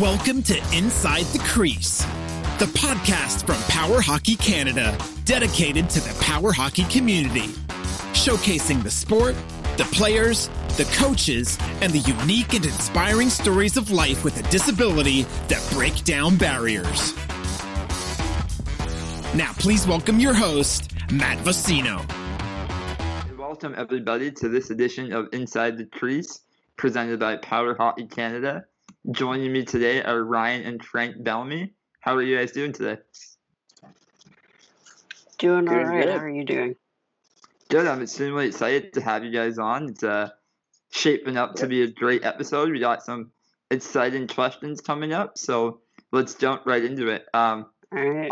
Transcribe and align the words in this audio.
Welcome 0.00 0.42
to 0.44 0.56
Inside 0.74 1.26
the 1.26 1.40
Crease, 1.40 1.98
the 2.58 2.64
podcast 2.72 3.44
from 3.44 3.56
Power 3.64 4.00
Hockey 4.00 4.34
Canada, 4.34 4.96
dedicated 5.26 5.90
to 5.90 6.00
the 6.00 6.18
power 6.22 6.52
hockey 6.52 6.84
community, 6.84 7.48
showcasing 8.14 8.82
the 8.82 8.90
sport, 8.90 9.34
the 9.76 9.84
players, 9.92 10.48
the 10.78 10.88
coaches, 10.94 11.58
and 11.82 11.92
the 11.92 11.98
unique 11.98 12.54
and 12.54 12.64
inspiring 12.64 13.28
stories 13.28 13.76
of 13.76 13.90
life 13.90 14.24
with 14.24 14.40
a 14.40 14.50
disability 14.50 15.24
that 15.48 15.62
break 15.74 16.02
down 16.04 16.38
barriers. 16.38 17.14
Now, 19.34 19.52
please 19.58 19.86
welcome 19.86 20.18
your 20.18 20.32
host, 20.32 20.92
Matt 21.12 21.36
Vocino. 21.44 22.08
Welcome, 23.36 23.74
everybody, 23.76 24.30
to 24.30 24.48
this 24.48 24.70
edition 24.70 25.12
of 25.12 25.28
Inside 25.34 25.76
the 25.76 25.84
Crease, 25.84 26.40
presented 26.78 27.20
by 27.20 27.36
Power 27.36 27.74
Hockey 27.74 28.06
Canada. 28.06 28.64
Joining 29.08 29.50
me 29.50 29.64
today 29.64 30.02
are 30.02 30.22
Ryan 30.22 30.62
and 30.64 30.84
Frank 30.84 31.24
Bellamy. 31.24 31.72
How 32.00 32.16
are 32.16 32.22
you 32.22 32.36
guys 32.36 32.52
doing 32.52 32.72
today? 32.72 33.00
Doing 35.38 35.66
all 35.68 35.74
Doing 35.74 35.86
right. 35.86 36.04
good. 36.04 36.12
How 36.12 36.18
are 36.18 36.28
you 36.28 36.44
doing? 36.44 36.76
Good. 37.70 37.86
I'm 37.86 38.02
extremely 38.02 38.46
excited 38.46 38.92
to 38.92 39.00
have 39.00 39.24
you 39.24 39.30
guys 39.30 39.56
on. 39.56 39.88
It's 39.88 40.04
uh, 40.04 40.28
shaping 40.90 41.38
up 41.38 41.54
to 41.56 41.66
be 41.66 41.82
a 41.82 41.86
great 41.86 42.26
episode. 42.26 42.70
We 42.70 42.78
got 42.78 43.02
some 43.02 43.30
exciting 43.70 44.28
questions 44.28 44.82
coming 44.82 45.14
up, 45.14 45.38
so 45.38 45.80
let's 46.12 46.34
jump 46.34 46.66
right 46.66 46.84
into 46.84 47.08
it. 47.08 47.26
Um, 47.32 47.66
All 47.96 48.04
right. 48.04 48.30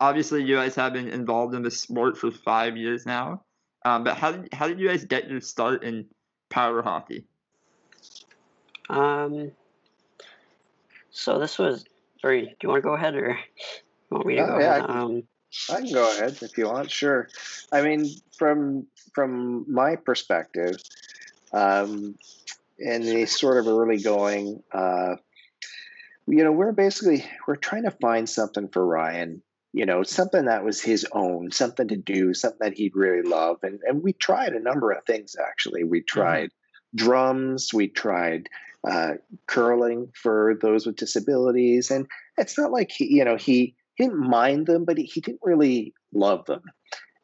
obviously, 0.00 0.42
you 0.42 0.56
guys 0.56 0.74
have 0.74 0.92
been 0.92 1.08
involved 1.08 1.54
in 1.54 1.62
the 1.62 1.70
sport 1.70 2.18
for 2.18 2.32
five 2.32 2.76
years 2.76 3.06
now. 3.06 3.44
Um, 3.84 4.02
but 4.02 4.16
how 4.16 4.32
did 4.32 4.52
how 4.52 4.66
did 4.66 4.80
you 4.80 4.88
guys 4.88 5.04
get 5.04 5.30
your 5.30 5.40
start 5.40 5.84
in 5.84 6.06
power 6.48 6.82
hockey? 6.82 7.26
Um. 8.88 9.52
So 11.20 11.38
this 11.38 11.58
was. 11.58 11.84
Sorry. 12.22 12.42
Do 12.46 12.54
you 12.62 12.68
want 12.70 12.82
to 12.82 12.88
go 12.88 12.94
ahead 12.94 13.14
or 13.14 13.30
you 13.30 13.36
want 14.10 14.26
me 14.26 14.36
to 14.36 14.42
Oh, 14.42 14.46
go 14.46 14.58
yeah, 14.58 14.76
ahead? 14.76 14.82
I 14.82 14.86
can- 14.86 14.96
Um. 14.96 15.22
I 15.68 15.80
can 15.80 15.92
go 15.92 16.16
ahead 16.16 16.38
if 16.42 16.56
you 16.56 16.66
want. 16.66 16.90
Sure. 16.90 17.28
I 17.72 17.82
mean, 17.82 18.06
from 18.38 18.86
from 19.14 19.64
my 19.72 19.96
perspective, 19.96 20.76
um, 21.52 22.16
in 22.78 23.02
the 23.02 23.26
sort 23.26 23.56
of 23.58 23.66
early 23.66 23.98
going, 24.00 24.62
uh, 24.72 25.16
you 26.28 26.44
know, 26.44 26.52
we're 26.52 26.70
basically 26.72 27.24
we're 27.48 27.56
trying 27.56 27.82
to 27.82 27.90
find 27.90 28.28
something 28.30 28.68
for 28.68 28.86
Ryan. 28.86 29.42
You 29.72 29.86
know, 29.86 30.02
something 30.04 30.44
that 30.46 30.64
was 30.64 30.80
his 30.80 31.06
own, 31.12 31.50
something 31.50 31.88
to 31.88 31.96
do, 31.96 32.32
something 32.32 32.58
that 32.68 32.76
he'd 32.78 32.94
really 32.96 33.28
love, 33.28 33.58
and 33.64 33.80
and 33.82 34.02
we 34.04 34.12
tried 34.12 34.52
a 34.54 34.60
number 34.60 34.92
of 34.92 35.04
things. 35.04 35.34
Actually, 35.36 35.82
we 35.84 36.00
tried 36.00 36.50
drums, 36.94 37.74
we 37.74 37.88
tried 37.88 38.48
uh, 38.88 39.14
curling 39.46 40.08
for 40.14 40.56
those 40.60 40.86
with 40.86 40.96
disabilities, 40.96 41.90
and 41.90 42.06
it's 42.38 42.58
not 42.58 42.72
like 42.72 42.90
he, 42.90 43.06
you 43.14 43.24
know, 43.24 43.36
he 43.36 43.74
he 43.94 44.04
didn't 44.04 44.18
mind 44.18 44.66
them, 44.66 44.84
but 44.84 44.96
he, 44.96 45.04
he 45.04 45.20
didn't 45.20 45.40
really 45.42 45.92
love 46.14 46.44
them. 46.46 46.62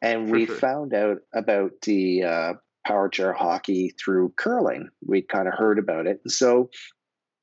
And 0.01 0.27
For 0.27 0.33
we 0.33 0.45
sure. 0.45 0.55
found 0.55 0.93
out 0.93 1.17
about 1.33 1.71
the 1.81 2.23
uh, 2.23 2.53
power 2.85 3.09
chair 3.09 3.33
hockey 3.33 3.95
through 3.99 4.33
curling. 4.37 4.89
We 5.05 5.23
kind 5.23 5.47
of 5.47 5.55
heard 5.55 5.79
about 5.79 6.05
it. 6.05 6.21
And 6.23 6.31
so 6.31 6.69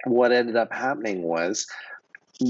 what 0.05 0.33
ended 0.33 0.57
up 0.57 0.73
happening 0.73 1.23
was, 1.23 1.67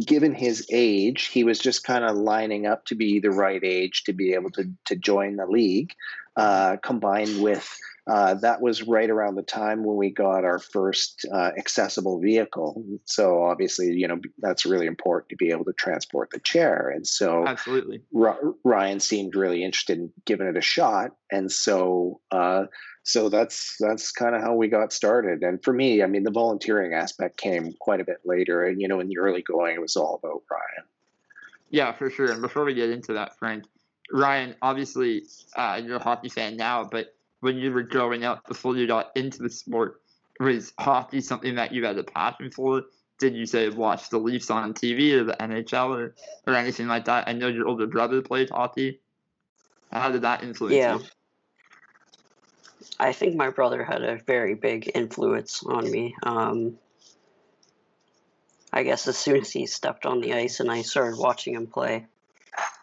given 0.04 0.34
his 0.34 0.66
age, 0.70 1.26
he 1.26 1.44
was 1.44 1.58
just 1.58 1.84
kind 1.84 2.04
of 2.04 2.16
lining 2.16 2.66
up 2.66 2.84
to 2.86 2.94
be 2.94 3.18
the 3.18 3.30
right 3.30 3.62
age 3.64 4.04
to 4.04 4.12
be 4.12 4.34
able 4.34 4.50
to, 4.50 4.70
to 4.84 4.96
join 4.96 5.36
the 5.36 5.46
league, 5.46 5.92
uh, 6.36 6.76
combined 6.82 7.42
with 7.42 7.66
uh, 8.06 8.34
that 8.34 8.60
was 8.60 8.82
right 8.82 9.08
around 9.08 9.34
the 9.34 9.42
time 9.42 9.82
when 9.82 9.96
we 9.96 10.10
got 10.10 10.44
our 10.44 10.58
first 10.58 11.24
uh, 11.32 11.50
accessible 11.56 12.20
vehicle. 12.20 12.84
So 13.04 13.44
obviously, 13.44 13.92
you 13.92 14.06
know, 14.06 14.20
that's 14.38 14.66
really 14.66 14.86
important 14.86 15.30
to 15.30 15.36
be 15.36 15.50
able 15.50 15.64
to 15.64 15.72
transport 15.72 16.30
the 16.30 16.40
chair. 16.40 16.90
And 16.94 17.06
so 17.06 17.46
Absolutely. 17.46 18.02
Ry- 18.12 18.36
Ryan 18.62 19.00
seemed 19.00 19.34
really 19.34 19.64
interested 19.64 19.98
in 19.98 20.12
giving 20.26 20.46
it 20.46 20.56
a 20.56 20.60
shot, 20.60 21.12
and 21.32 21.50
so 21.50 22.20
uh, 22.30 22.66
so 23.04 23.28
that's 23.28 23.76
that's 23.80 24.12
kind 24.12 24.34
of 24.34 24.42
how 24.42 24.54
we 24.54 24.68
got 24.68 24.92
started. 24.92 25.42
And 25.42 25.62
for 25.62 25.72
me, 25.72 26.02
I 26.02 26.06
mean, 26.06 26.24
the 26.24 26.30
volunteering 26.30 26.92
aspect 26.92 27.38
came 27.38 27.72
quite 27.80 28.00
a 28.00 28.04
bit 28.04 28.18
later. 28.24 28.64
And 28.64 28.80
you 28.80 28.88
know, 28.88 29.00
in 29.00 29.08
the 29.08 29.18
early 29.18 29.42
going, 29.42 29.74
it 29.74 29.80
was 29.80 29.96
all 29.96 30.20
about 30.22 30.42
Ryan. 30.50 30.86
Yeah, 31.70 31.92
for 31.92 32.10
sure. 32.10 32.30
And 32.30 32.42
before 32.42 32.64
we 32.64 32.74
get 32.74 32.90
into 32.90 33.14
that, 33.14 33.38
Frank, 33.38 33.64
Ryan, 34.12 34.54
obviously, 34.62 35.24
uh, 35.56 35.80
you're 35.82 35.96
a 35.96 36.02
hockey 36.02 36.28
fan 36.28 36.56
now, 36.56 36.84
but 36.84 37.13
when 37.44 37.58
you 37.58 37.70
were 37.70 37.82
growing 37.82 38.24
up, 38.24 38.48
before 38.48 38.74
you 38.74 38.86
got 38.86 39.12
into 39.14 39.42
the 39.42 39.50
sport, 39.50 40.00
was 40.40 40.72
hockey 40.78 41.20
something 41.20 41.56
that 41.56 41.72
you 41.72 41.84
had 41.84 41.98
a 41.98 42.02
passion 42.02 42.50
for? 42.50 42.84
Did 43.18 43.34
you 43.34 43.44
say 43.44 43.68
watch 43.68 44.08
the 44.08 44.18
Leafs 44.18 44.50
on 44.50 44.72
TV 44.72 45.12
or 45.12 45.24
the 45.24 45.34
NHL 45.34 45.90
or, 45.90 46.14
or 46.46 46.54
anything 46.54 46.88
like 46.88 47.04
that? 47.04 47.28
I 47.28 47.34
know 47.34 47.48
your 47.48 47.68
older 47.68 47.86
brother 47.86 48.22
played 48.22 48.48
hockey. 48.48 49.00
How 49.92 50.10
did 50.10 50.22
that 50.22 50.42
influence 50.42 50.74
Yeah. 50.74 50.96
you? 50.96 51.04
I 52.98 53.12
think 53.12 53.36
my 53.36 53.50
brother 53.50 53.84
had 53.84 54.02
a 54.02 54.16
very 54.16 54.54
big 54.54 54.90
influence 54.94 55.62
on 55.64 55.90
me. 55.90 56.16
Um. 56.22 56.78
I 58.72 58.82
guess 58.82 59.06
as 59.06 59.16
soon 59.16 59.36
as 59.36 59.52
he 59.52 59.66
stepped 59.66 60.04
on 60.04 60.20
the 60.20 60.32
ice 60.32 60.58
and 60.58 60.68
I 60.68 60.82
started 60.82 61.16
watching 61.16 61.54
him 61.54 61.68
play, 61.68 62.06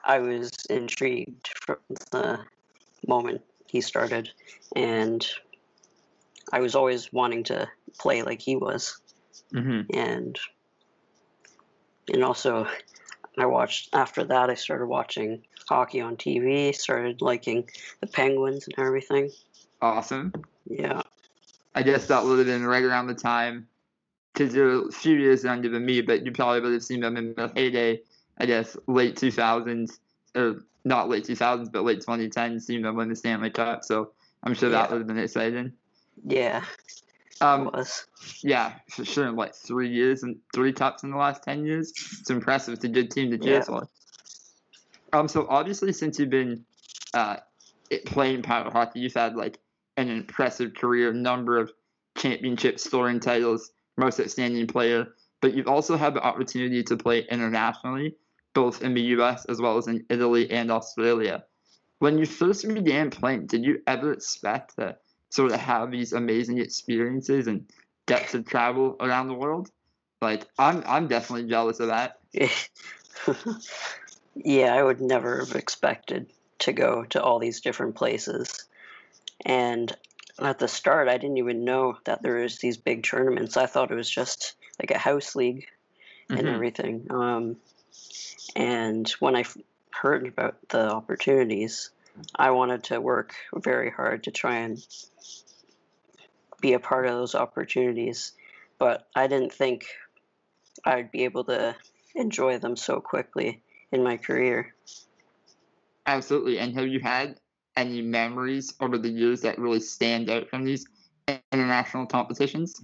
I 0.05 0.19
was 0.19 0.51
intrigued 0.69 1.49
from 1.65 1.79
the 2.11 2.39
moment 3.05 3.41
he 3.71 3.81
started, 3.81 4.29
and 4.75 5.25
I 6.51 6.59
was 6.59 6.75
always 6.75 7.11
wanting 7.13 7.45
to 7.45 7.69
play 7.97 8.21
like 8.23 8.41
he 8.41 8.55
was. 8.57 8.97
Mm-hmm. 9.53 9.97
and 9.97 10.39
and 12.13 12.23
also 12.23 12.67
I 13.37 13.45
watched 13.45 13.89
after 13.93 14.23
that 14.25 14.49
I 14.49 14.55
started 14.55 14.85
watching 14.85 15.43
hockey 15.67 16.01
on 16.01 16.15
TV, 16.15 16.73
started 16.73 17.21
liking 17.21 17.69
the 17.99 18.07
Penguins 18.07 18.67
and 18.67 18.85
everything. 18.85 19.29
Awesome. 19.81 20.33
Yeah. 20.69 21.01
I 21.75 21.83
guess 21.83 22.07
that 22.07 22.23
would 22.23 22.37
have 22.39 22.47
been 22.47 22.65
right 22.65 22.83
around 22.83 23.07
the 23.07 23.15
time, 23.15 23.67
because 24.33 24.53
you're 24.53 24.87
a 24.87 24.91
few 24.91 25.17
years 25.17 25.43
younger 25.43 25.69
than 25.69 25.85
me, 25.85 26.01
but 26.01 26.25
you 26.25 26.31
probably 26.31 26.61
would 26.61 26.73
have 26.73 26.83
seen 26.83 26.99
them 27.01 27.17
in 27.17 27.33
their 27.33 27.51
heyday, 27.55 28.01
I 28.37 28.45
guess, 28.45 28.75
late 28.87 29.15
2000s, 29.15 29.99
or 30.35 30.61
not 30.83 31.09
late 31.09 31.25
2000s, 31.25 31.71
but 31.71 31.83
late 31.83 32.01
2010s, 32.05 32.61
seeing 32.63 32.81
them 32.81 32.95
win 32.95 33.09
the 33.09 33.15
Stanley 33.15 33.49
Cup. 33.49 33.83
So 33.83 34.11
I'm 34.43 34.53
sure 34.53 34.69
that 34.69 34.85
Yeah. 34.87 34.91
would 34.91 34.97
have 34.99 35.07
been 35.07 35.19
exciting. 35.19 35.73
Yeah. 36.25 36.63
Um, 37.39 37.67
it 37.67 37.73
was. 37.73 38.05
yeah, 38.43 38.73
for 38.91 39.03
sure. 39.03 39.27
In 39.27 39.35
like 39.35 39.55
three 39.55 39.89
years 39.89 40.21
and 40.23 40.37
three 40.53 40.73
cups 40.73 41.03
in 41.03 41.11
the 41.11 41.17
last 41.17 41.43
10 41.43 41.65
years. 41.65 41.91
It's 42.19 42.29
impressive. 42.29 42.75
It's 42.75 42.83
a 42.83 42.89
good 42.89 43.09
team 43.09 43.31
to 43.31 43.37
cheer 43.37 43.53
Yeah. 43.55 43.61
for. 43.63 43.87
Um, 45.13 45.27
so 45.27 45.47
obviously, 45.49 45.91
since 45.91 46.19
you've 46.19 46.29
been 46.29 46.65
uh, 47.13 47.37
playing 48.05 48.43
power 48.43 48.69
hockey, 48.71 48.99
you've 49.01 49.13
had 49.13 49.35
like 49.35 49.59
an 49.97 50.09
impressive 50.09 50.73
career, 50.73 51.11
number 51.13 51.57
of 51.57 51.71
championship 52.17 52.79
scoring 52.79 53.19
titles, 53.19 53.71
most 53.97 54.19
outstanding 54.19 54.67
player, 54.67 55.07
but 55.41 55.53
you've 55.53 55.67
also 55.67 55.97
had 55.97 56.13
the 56.13 56.21
opportunity 56.21 56.83
to 56.83 56.95
play 56.95 57.25
internationally, 57.29 58.15
both 58.53 58.81
in 58.81 58.93
the 58.93 59.01
U.S. 59.01 59.45
as 59.45 59.59
well 59.61 59.77
as 59.77 59.87
in 59.87 60.05
Italy 60.09 60.49
and 60.51 60.71
Australia. 60.71 61.43
When 61.99 62.17
you 62.17 62.25
first 62.25 62.67
began 62.67 63.09
playing, 63.11 63.45
did 63.47 63.63
you 63.63 63.81
ever 63.87 64.11
expect 64.11 64.75
to 64.77 64.97
sort 65.29 65.51
of 65.51 65.59
have 65.59 65.91
these 65.91 66.13
amazing 66.13 66.57
experiences 66.57 67.47
and 67.47 67.69
get 68.07 68.29
to 68.29 68.41
travel 68.41 68.95
around 68.99 69.27
the 69.27 69.35
world? 69.35 69.69
Like, 70.21 70.47
I'm 70.57 70.83
I'm 70.85 71.07
definitely 71.07 71.49
jealous 71.49 71.79
of 71.79 71.87
that. 71.87 72.19
yeah, 74.35 74.73
I 74.73 74.83
would 74.83 75.01
never 75.01 75.39
have 75.39 75.55
expected 75.55 76.31
to 76.59 76.73
go 76.73 77.05
to 77.05 77.21
all 77.21 77.39
these 77.39 77.61
different 77.61 77.95
places. 77.95 78.65
And 79.45 79.95
at 80.39 80.59
the 80.59 80.67
start, 80.67 81.07
I 81.07 81.17
didn't 81.17 81.37
even 81.37 81.65
know 81.65 81.97
that 82.05 82.21
there 82.21 82.35
was 82.35 82.59
these 82.59 82.77
big 82.77 83.03
tournaments. 83.03 83.57
I 83.57 83.65
thought 83.65 83.91
it 83.91 83.95
was 83.95 84.09
just 84.09 84.55
like 84.79 84.91
a 84.91 84.97
house 84.97 85.35
league 85.35 85.65
and 86.29 86.47
Mhm. 86.47 86.53
everything. 86.53 87.07
Um, 87.09 87.57
and 88.55 89.09
when 89.19 89.35
I 89.35 89.43
heard 89.91 90.27
about 90.27 90.57
the 90.69 90.91
opportunities, 90.91 91.91
I 92.35 92.51
wanted 92.51 92.83
to 92.85 92.99
work 92.99 93.33
very 93.53 93.89
hard 93.89 94.23
to 94.23 94.31
try 94.31 94.57
and 94.57 94.85
be 96.59 96.73
a 96.73 96.79
part 96.79 97.05
of 97.05 97.13
those 97.13 97.35
opportunities. 97.35 98.33
But 98.77 99.07
I 99.15 99.27
didn't 99.27 99.53
think 99.53 99.85
I'd 100.85 101.11
be 101.11 101.23
able 101.23 101.43
to 101.45 101.75
enjoy 102.15 102.57
them 102.57 102.75
so 102.75 102.99
quickly 102.99 103.61
in 103.91 104.03
my 104.03 104.17
career. 104.17 104.73
Absolutely. 106.05 106.59
And 106.59 106.73
have 106.75 106.87
you 106.87 106.99
had 106.99 107.39
any 107.75 108.01
memories 108.01 108.73
over 108.79 108.97
the 108.97 109.09
years 109.09 109.41
that 109.41 109.59
really 109.59 109.79
stand 109.79 110.29
out 110.29 110.49
from 110.49 110.63
these 110.63 110.85
international 111.51 112.05
competitions? 112.05 112.81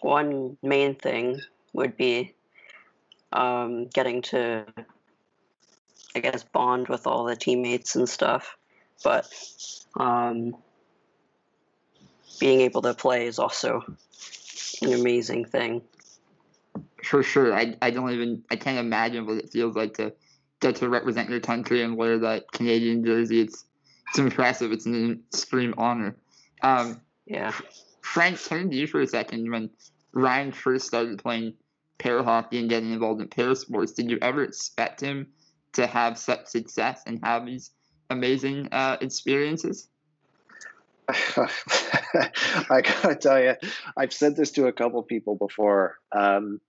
One 0.00 0.56
main 0.62 0.94
thing 0.94 1.40
would 1.72 1.96
be 1.96 2.35
um, 3.32 3.86
getting 3.86 4.22
to, 4.22 4.66
I 6.14 6.20
guess, 6.20 6.44
bond 6.44 6.88
with 6.88 7.06
all 7.06 7.24
the 7.24 7.36
teammates 7.36 7.96
and 7.96 8.08
stuff. 8.08 8.56
But 9.04 9.32
um, 9.98 10.56
being 12.40 12.60
able 12.62 12.82
to 12.82 12.94
play 12.94 13.26
is 13.26 13.38
also 13.38 13.82
an 14.82 14.92
amazing 14.92 15.44
thing. 15.44 15.82
For 17.04 17.22
sure, 17.22 17.54
I 17.54 17.76
I 17.82 17.90
don't 17.90 18.10
even 18.10 18.42
I 18.50 18.56
can't 18.56 18.78
imagine 18.78 19.26
what 19.26 19.38
it 19.38 19.50
feels 19.50 19.76
like 19.76 19.94
to 19.94 20.12
get 20.60 20.76
to 20.76 20.88
represent 20.88 21.28
your 21.28 21.40
country 21.40 21.82
and 21.82 21.96
wear 21.96 22.18
that 22.18 22.50
Canadian 22.52 23.04
jersey. 23.04 23.40
It's 23.42 23.64
it's 24.08 24.18
impressive. 24.18 24.72
It's 24.72 24.86
an 24.86 25.22
extreme 25.32 25.74
honor. 25.76 26.16
Um, 26.62 27.00
Yeah. 27.26 27.52
Frank, 28.00 28.42
turn 28.42 28.70
to 28.70 28.76
you 28.76 28.86
for 28.86 29.00
a 29.00 29.06
second. 29.06 29.50
When 29.50 29.70
Ryan 30.12 30.52
first 30.52 30.86
started 30.86 31.18
playing 31.18 31.54
pair 31.98 32.22
hockey 32.22 32.58
and 32.58 32.68
getting 32.68 32.92
involved 32.92 33.20
in 33.20 33.28
para 33.28 33.56
sports, 33.56 33.92
did 33.92 34.10
you 34.10 34.18
ever 34.22 34.42
expect 34.42 35.00
him 35.00 35.28
to 35.72 35.86
have 35.86 36.18
such 36.18 36.46
success 36.46 37.02
and 37.06 37.20
have 37.22 37.46
these 37.46 37.70
amazing 38.10 38.68
uh, 38.72 38.96
experiences? 39.00 39.88
I 41.08 42.82
gotta 42.82 43.14
tell 43.14 43.40
you, 43.40 43.54
I've 43.96 44.12
said 44.12 44.34
this 44.34 44.50
to 44.52 44.66
a 44.66 44.72
couple 44.72 45.02
people 45.02 45.36
before. 45.36 45.98
Um, 46.12 46.60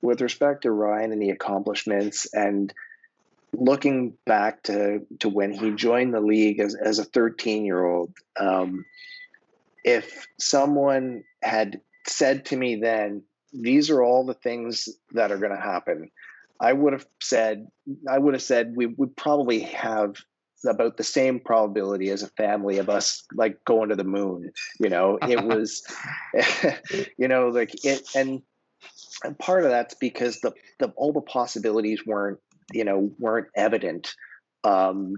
with 0.00 0.20
respect 0.20 0.62
to 0.62 0.70
Ryan 0.70 1.12
and 1.12 1.20
the 1.20 1.30
accomplishments, 1.30 2.32
and 2.32 2.72
looking 3.52 4.14
back 4.26 4.62
to 4.64 5.04
to 5.20 5.28
when 5.28 5.52
he 5.52 5.72
joined 5.72 6.14
the 6.14 6.20
league 6.20 6.60
as 6.60 6.74
as 6.74 6.98
a 6.98 7.04
13 7.04 7.64
year 7.64 7.84
old, 7.84 8.12
um, 8.38 8.84
if 9.82 10.28
someone 10.38 11.24
had 11.42 11.80
said 12.06 12.44
to 12.46 12.56
me 12.56 12.76
then, 12.76 13.22
"These 13.54 13.90
are 13.90 14.02
all 14.02 14.24
the 14.24 14.34
things 14.34 14.88
that 15.12 15.32
are 15.32 15.38
going 15.38 15.54
to 15.54 15.60
happen," 15.60 16.10
I 16.60 16.72
would 16.72 16.92
have 16.92 17.06
said, 17.22 17.68
I 18.08 18.18
would 18.18 18.34
have 18.34 18.42
said 18.42 18.74
we 18.76 18.86
would 18.86 19.16
probably 19.16 19.60
have 19.60 20.16
about 20.66 20.96
the 20.96 21.04
same 21.04 21.40
probability 21.40 22.10
as 22.10 22.22
a 22.22 22.28
family 22.28 22.78
of 22.78 22.88
us 22.88 23.24
like 23.34 23.62
going 23.64 23.90
to 23.90 23.96
the 23.96 24.04
moon 24.04 24.50
you 24.80 24.88
know? 24.88 25.18
It 25.22 25.44
was 25.44 25.82
you 27.18 27.28
know 27.28 27.48
like 27.48 27.84
it 27.84 28.02
and, 28.14 28.42
and 29.22 29.38
part 29.38 29.64
of 29.64 29.70
that's 29.70 29.94
because 29.94 30.40
the, 30.40 30.52
the 30.78 30.88
all 30.96 31.12
the 31.12 31.20
possibilities 31.20 32.06
weren't 32.06 32.38
you 32.72 32.84
know 32.84 33.10
weren't 33.18 33.48
evident 33.54 34.14
um 34.64 35.16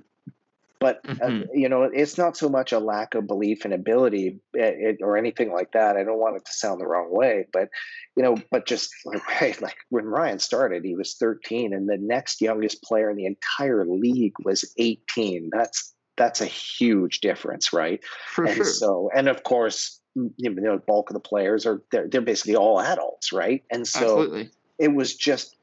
but 0.81 1.00
uh, 1.08 1.11
Mhm. 1.28 1.46
you 1.55 1.69
know 1.69 1.84
it's 1.84 2.19
not 2.19 2.37
so 2.37 2.49
much 2.49 2.73
a 2.73 2.78
lack 2.78 3.14
of 3.14 3.26
belief 3.26 3.64
and 3.64 3.73
ability 3.75 4.40
it, 4.55 4.75
it- 4.78 5.02
or 5.02 5.17
anything 5.17 5.52
like 5.52 5.73
that 5.73 5.96
i 5.96 6.05
don't 6.05 6.19
want 6.19 6.37
it 6.37 6.44
to 6.44 6.52
sound 6.52 6.81
the 6.81 6.87
wrong 6.87 7.08
way 7.11 7.46
but 7.52 7.69
you 8.17 8.23
know 8.23 8.37
but 8.50 8.67
just 8.67 8.90
like, 9.05 9.26
right, 9.40 9.61
like 9.62 9.76
when 9.90 10.05
ryan 10.05 10.38
started 10.38 10.84
he 10.84 10.94
was 10.94 11.14
13 11.14 11.73
and 11.73 11.88
the 11.88 11.99
next 11.99 12.40
youngest 12.40 12.82
player 12.82 13.11
in 13.11 13.17
the 13.17 13.26
entire 13.26 13.84
league 13.87 14.34
was 14.44 14.70
18 14.78 15.50
that's 15.52 15.94
that's 16.17 16.40
a 16.40 16.46
huge 16.46 17.20
difference 17.20 17.73
right 17.73 18.00
For 18.34 18.44
and 18.44 18.56
sure. 18.56 18.64
so 18.64 19.11
and 19.14 19.28
of 19.28 19.43
course 19.43 20.00
you 20.14 20.50
know 20.50 20.76
the 20.76 20.82
bulk 20.87 21.11
of 21.11 21.14
the 21.14 21.20
players 21.20 21.67
are 21.67 21.82
they're, 21.93 22.08
they're 22.08 22.20
basically 22.23 22.56
all 22.56 22.81
adults 22.81 23.32
right 23.32 23.62
and 23.70 23.87
so 23.87 24.20
Absolutely. 24.20 24.50
it 24.78 24.94
was 24.94 25.14
just 25.14 25.56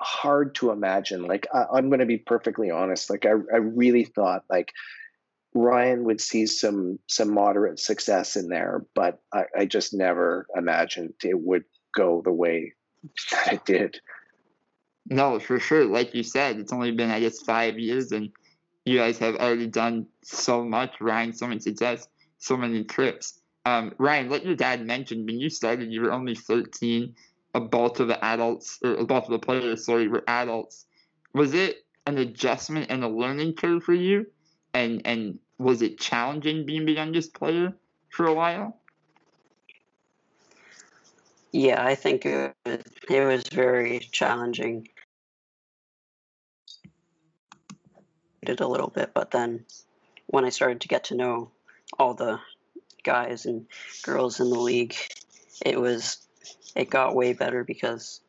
hard 0.00 0.54
to 0.56 0.70
imagine. 0.70 1.26
Like 1.26 1.46
I, 1.52 1.64
I'm 1.74 1.88
going 1.88 2.00
to 2.00 2.06
be 2.06 2.18
perfectly 2.18 2.70
honest. 2.70 3.10
Like 3.10 3.26
I, 3.26 3.30
I 3.30 3.58
really 3.58 4.04
thought 4.04 4.44
like 4.48 4.72
Ryan 5.54 6.04
would 6.04 6.20
see 6.20 6.46
some 6.46 6.98
some 7.08 7.32
moderate 7.32 7.78
success 7.78 8.36
in 8.36 8.48
there, 8.48 8.84
but 8.94 9.20
I, 9.32 9.44
I 9.56 9.64
just 9.66 9.94
never 9.94 10.46
imagined 10.56 11.14
it 11.24 11.38
would 11.38 11.64
go 11.94 12.22
the 12.24 12.32
way 12.32 12.74
that 13.32 13.52
it 13.54 13.64
did. 13.64 14.00
No, 15.06 15.40
for 15.40 15.58
sure. 15.58 15.86
Like 15.86 16.14
you 16.14 16.22
said, 16.22 16.58
it's 16.58 16.72
only 16.72 16.92
been 16.92 17.10
I 17.10 17.20
guess 17.20 17.40
five 17.40 17.78
years, 17.78 18.12
and 18.12 18.30
you 18.84 18.98
guys 18.98 19.18
have 19.18 19.36
already 19.36 19.66
done 19.66 20.06
so 20.22 20.64
much. 20.64 21.00
Ryan, 21.00 21.32
so 21.32 21.46
many 21.46 21.60
success, 21.60 22.08
so 22.38 22.56
many 22.56 22.84
trips. 22.84 23.40
Um, 23.64 23.92
Ryan, 23.98 24.30
like 24.30 24.44
your 24.44 24.54
dad 24.54 24.86
mentioned, 24.86 25.26
when 25.26 25.38
you 25.38 25.50
started, 25.50 25.92
you 25.92 26.00
were 26.00 26.12
only 26.12 26.34
13. 26.34 27.14
A 27.54 27.60
bulk 27.60 27.98
of 28.00 28.08
the 28.08 28.22
adults, 28.24 28.78
or 28.84 28.94
a 28.94 29.04
bulk 29.04 29.24
of 29.24 29.30
the 29.30 29.38
players, 29.38 29.86
sorry, 29.86 30.08
were 30.08 30.24
adults. 30.28 30.84
Was 31.32 31.54
it 31.54 31.84
an 32.06 32.18
adjustment 32.18 32.90
and 32.90 33.02
a 33.02 33.08
learning 33.08 33.54
curve 33.54 33.82
for 33.82 33.94
you? 33.94 34.26
And 34.74 35.02
and 35.04 35.38
was 35.58 35.82
it 35.82 35.98
challenging 35.98 36.66
being 36.66 36.84
the 36.84 36.92
youngest 36.92 37.34
player 37.34 37.74
for 38.10 38.26
a 38.26 38.34
while? 38.34 38.80
Yeah, 41.50 41.84
I 41.84 41.94
think 41.94 42.26
it, 42.26 42.54
it 42.64 43.24
was 43.24 43.48
very 43.48 44.00
challenging. 44.12 44.88
Did 48.44 48.60
a 48.60 48.68
little 48.68 48.88
bit, 48.88 49.12
but 49.14 49.30
then 49.30 49.64
when 50.26 50.44
I 50.44 50.50
started 50.50 50.82
to 50.82 50.88
get 50.88 51.04
to 51.04 51.14
know 51.14 51.50
all 51.98 52.14
the 52.14 52.38
guys 53.02 53.46
and 53.46 53.66
girls 54.02 54.40
in 54.40 54.50
the 54.50 54.58
league, 54.58 54.94
it 55.64 55.80
was 55.80 56.27
it 56.74 56.90
got 56.90 57.14
way 57.14 57.32
better 57.32 57.64
because 57.64 58.20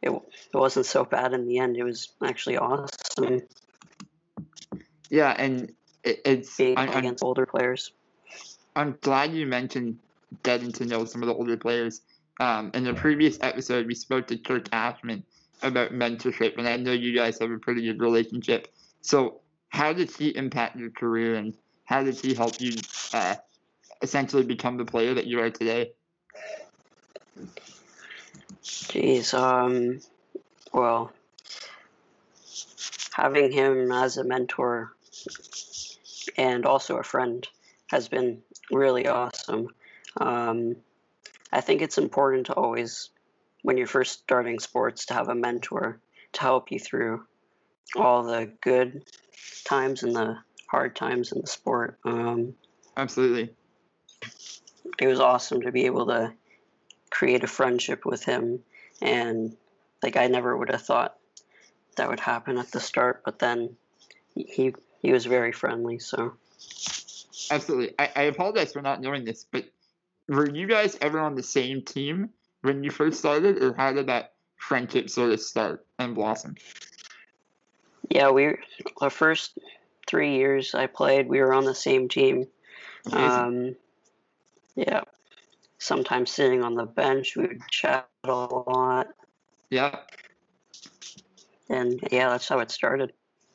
it, 0.00 0.10
it 0.10 0.56
wasn't 0.56 0.86
so 0.86 1.04
bad 1.04 1.32
in 1.32 1.46
the 1.46 1.58
end. 1.58 1.76
It 1.76 1.84
was 1.84 2.10
actually 2.24 2.58
awesome 2.58 3.42
Yeah, 5.10 5.30
and 5.36 5.72
it, 6.04 6.20
it's 6.24 6.56
being 6.56 6.78
I'm- 6.78 6.90
against 6.90 7.22
older 7.22 7.46
players. 7.46 7.92
I'm 8.74 8.96
glad 9.02 9.34
you 9.34 9.46
mentioned 9.46 9.98
getting 10.42 10.72
to 10.72 10.86
know 10.86 11.04
some 11.04 11.22
of 11.22 11.28
the 11.28 11.34
older 11.34 11.56
players. 11.58 12.00
Um, 12.40 12.70
in 12.72 12.84
the 12.84 12.94
previous 12.94 13.38
episode, 13.42 13.86
we 13.86 13.94
spoke 13.94 14.26
to 14.28 14.38
Kirk 14.38 14.68
Ashman 14.72 15.24
about 15.62 15.92
mentorship, 15.92 16.56
and 16.56 16.66
I 16.66 16.76
know 16.78 16.92
you 16.92 17.14
guys 17.14 17.38
have 17.40 17.50
a 17.50 17.58
pretty 17.58 17.82
good 17.86 18.00
relationship. 18.00 18.68
So, 19.02 19.40
how 19.68 19.92
did 19.92 20.10
he 20.10 20.34
impact 20.34 20.76
your 20.76 20.90
career, 20.90 21.34
and 21.34 21.54
how 21.84 22.02
did 22.02 22.18
he 22.18 22.32
help 22.34 22.60
you 22.60 22.72
uh, 23.12 23.36
essentially 24.00 24.44
become 24.44 24.78
the 24.78 24.86
player 24.86 25.12
that 25.14 25.26
you 25.26 25.40
are 25.40 25.50
today? 25.50 25.92
Jeez, 28.62 29.34
um, 29.34 30.00
well, 30.72 31.12
having 33.12 33.52
him 33.52 33.90
as 33.92 34.16
a 34.16 34.24
mentor 34.24 34.92
and 36.36 36.66
also 36.66 36.96
a 36.96 37.02
friend 37.02 37.46
has 37.88 38.08
been 38.08 38.42
really 38.70 39.06
awesome. 39.06 39.68
Um, 40.16 40.76
I 41.52 41.60
think 41.60 41.82
it's 41.82 41.98
important 41.98 42.46
to 42.46 42.54
always, 42.54 43.10
when 43.62 43.76
you're 43.76 43.86
first 43.86 44.20
starting 44.20 44.58
sports, 44.58 45.06
to 45.06 45.14
have 45.14 45.28
a 45.28 45.34
mentor 45.34 46.00
to 46.32 46.40
help 46.40 46.70
you 46.70 46.78
through 46.78 47.24
all 47.96 48.22
the 48.22 48.50
good 48.60 49.04
times 49.64 50.02
and 50.02 50.14
the 50.14 50.38
hard 50.66 50.96
times 50.96 51.32
in 51.32 51.42
the 51.42 51.46
sport. 51.46 51.98
Um, 52.04 52.54
Absolutely. 52.96 53.50
it 54.98 55.06
was 55.06 55.20
awesome 55.20 55.62
to 55.62 55.72
be 55.72 55.84
able 55.86 56.06
to 56.06 56.32
create 57.12 57.44
a 57.44 57.46
friendship 57.46 58.04
with 58.06 58.24
him. 58.24 58.60
And 59.00 59.56
like 60.02 60.16
I 60.16 60.26
never 60.26 60.56
would 60.56 60.70
have 60.70 60.82
thought 60.82 61.16
that 61.96 62.08
would 62.08 62.20
happen 62.20 62.56
at 62.56 62.72
the 62.72 62.80
start 62.80 63.22
but 63.24 63.38
then 63.38 63.76
he 64.34 64.74
he 65.02 65.12
was 65.12 65.26
very 65.26 65.52
friendly 65.52 65.98
so. 65.98 66.32
Absolutely. 67.50 67.94
I, 67.98 68.10
I 68.16 68.22
apologize 68.22 68.72
for 68.72 68.80
not 68.80 69.00
knowing 69.00 69.24
this, 69.24 69.44
but 69.50 69.64
were 70.28 70.48
you 70.48 70.66
guys 70.66 70.96
ever 71.00 71.18
on 71.18 71.34
the 71.34 71.42
same 71.42 71.82
team 71.82 72.30
when 72.62 72.84
you 72.84 72.90
first 72.90 73.18
started, 73.18 73.60
or 73.60 73.74
how 73.74 73.92
did 73.92 74.06
that 74.06 74.32
friendship 74.56 75.10
sort 75.10 75.32
of 75.32 75.40
start 75.40 75.84
and 75.98 76.14
blossom? 76.14 76.54
yeah 78.10 78.30
we 78.30 78.54
the 79.00 79.10
first 79.10 79.58
3 80.06 80.34
years 80.36 80.74
I 80.74 80.86
played 80.86 81.28
we 81.28 81.40
were 81.40 81.52
on 81.52 81.64
the 81.64 81.74
same 81.74 82.08
team. 82.08 82.46
Um 83.12 83.76
yeah 84.76 85.02
sometimes 85.82 86.30
sitting 86.30 86.62
on 86.62 86.74
the 86.74 86.86
bench 86.86 87.36
we 87.36 87.46
would 87.46 87.62
chat 87.68 88.08
a 88.24 88.28
lot 88.28 89.08
yeah. 89.70 89.96
and 91.68 92.00
yeah 92.12 92.28
that's 92.30 92.48
how 92.48 92.60
it 92.60 92.70
started 92.70 93.12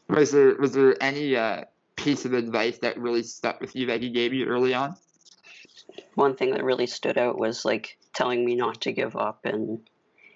Was 0.09 0.31
there 0.31 0.55
was 0.55 0.73
there 0.73 0.95
any 1.01 1.35
uh, 1.35 1.63
piece 1.95 2.25
of 2.25 2.33
advice 2.33 2.79
that 2.79 2.97
really 2.99 3.23
stuck 3.23 3.61
with 3.61 3.75
you 3.75 3.87
that 3.87 4.01
he 4.01 4.09
gave 4.09 4.33
you 4.33 4.45
early 4.45 4.73
on? 4.73 4.95
one 6.15 6.35
thing 6.35 6.51
that 6.51 6.63
really 6.63 6.87
stood 6.87 7.17
out 7.17 7.37
was 7.37 7.63
like 7.63 7.97
telling 8.13 8.43
me 8.43 8.55
not 8.55 8.81
to 8.81 8.91
give 8.91 9.15
up 9.15 9.45
and 9.45 9.79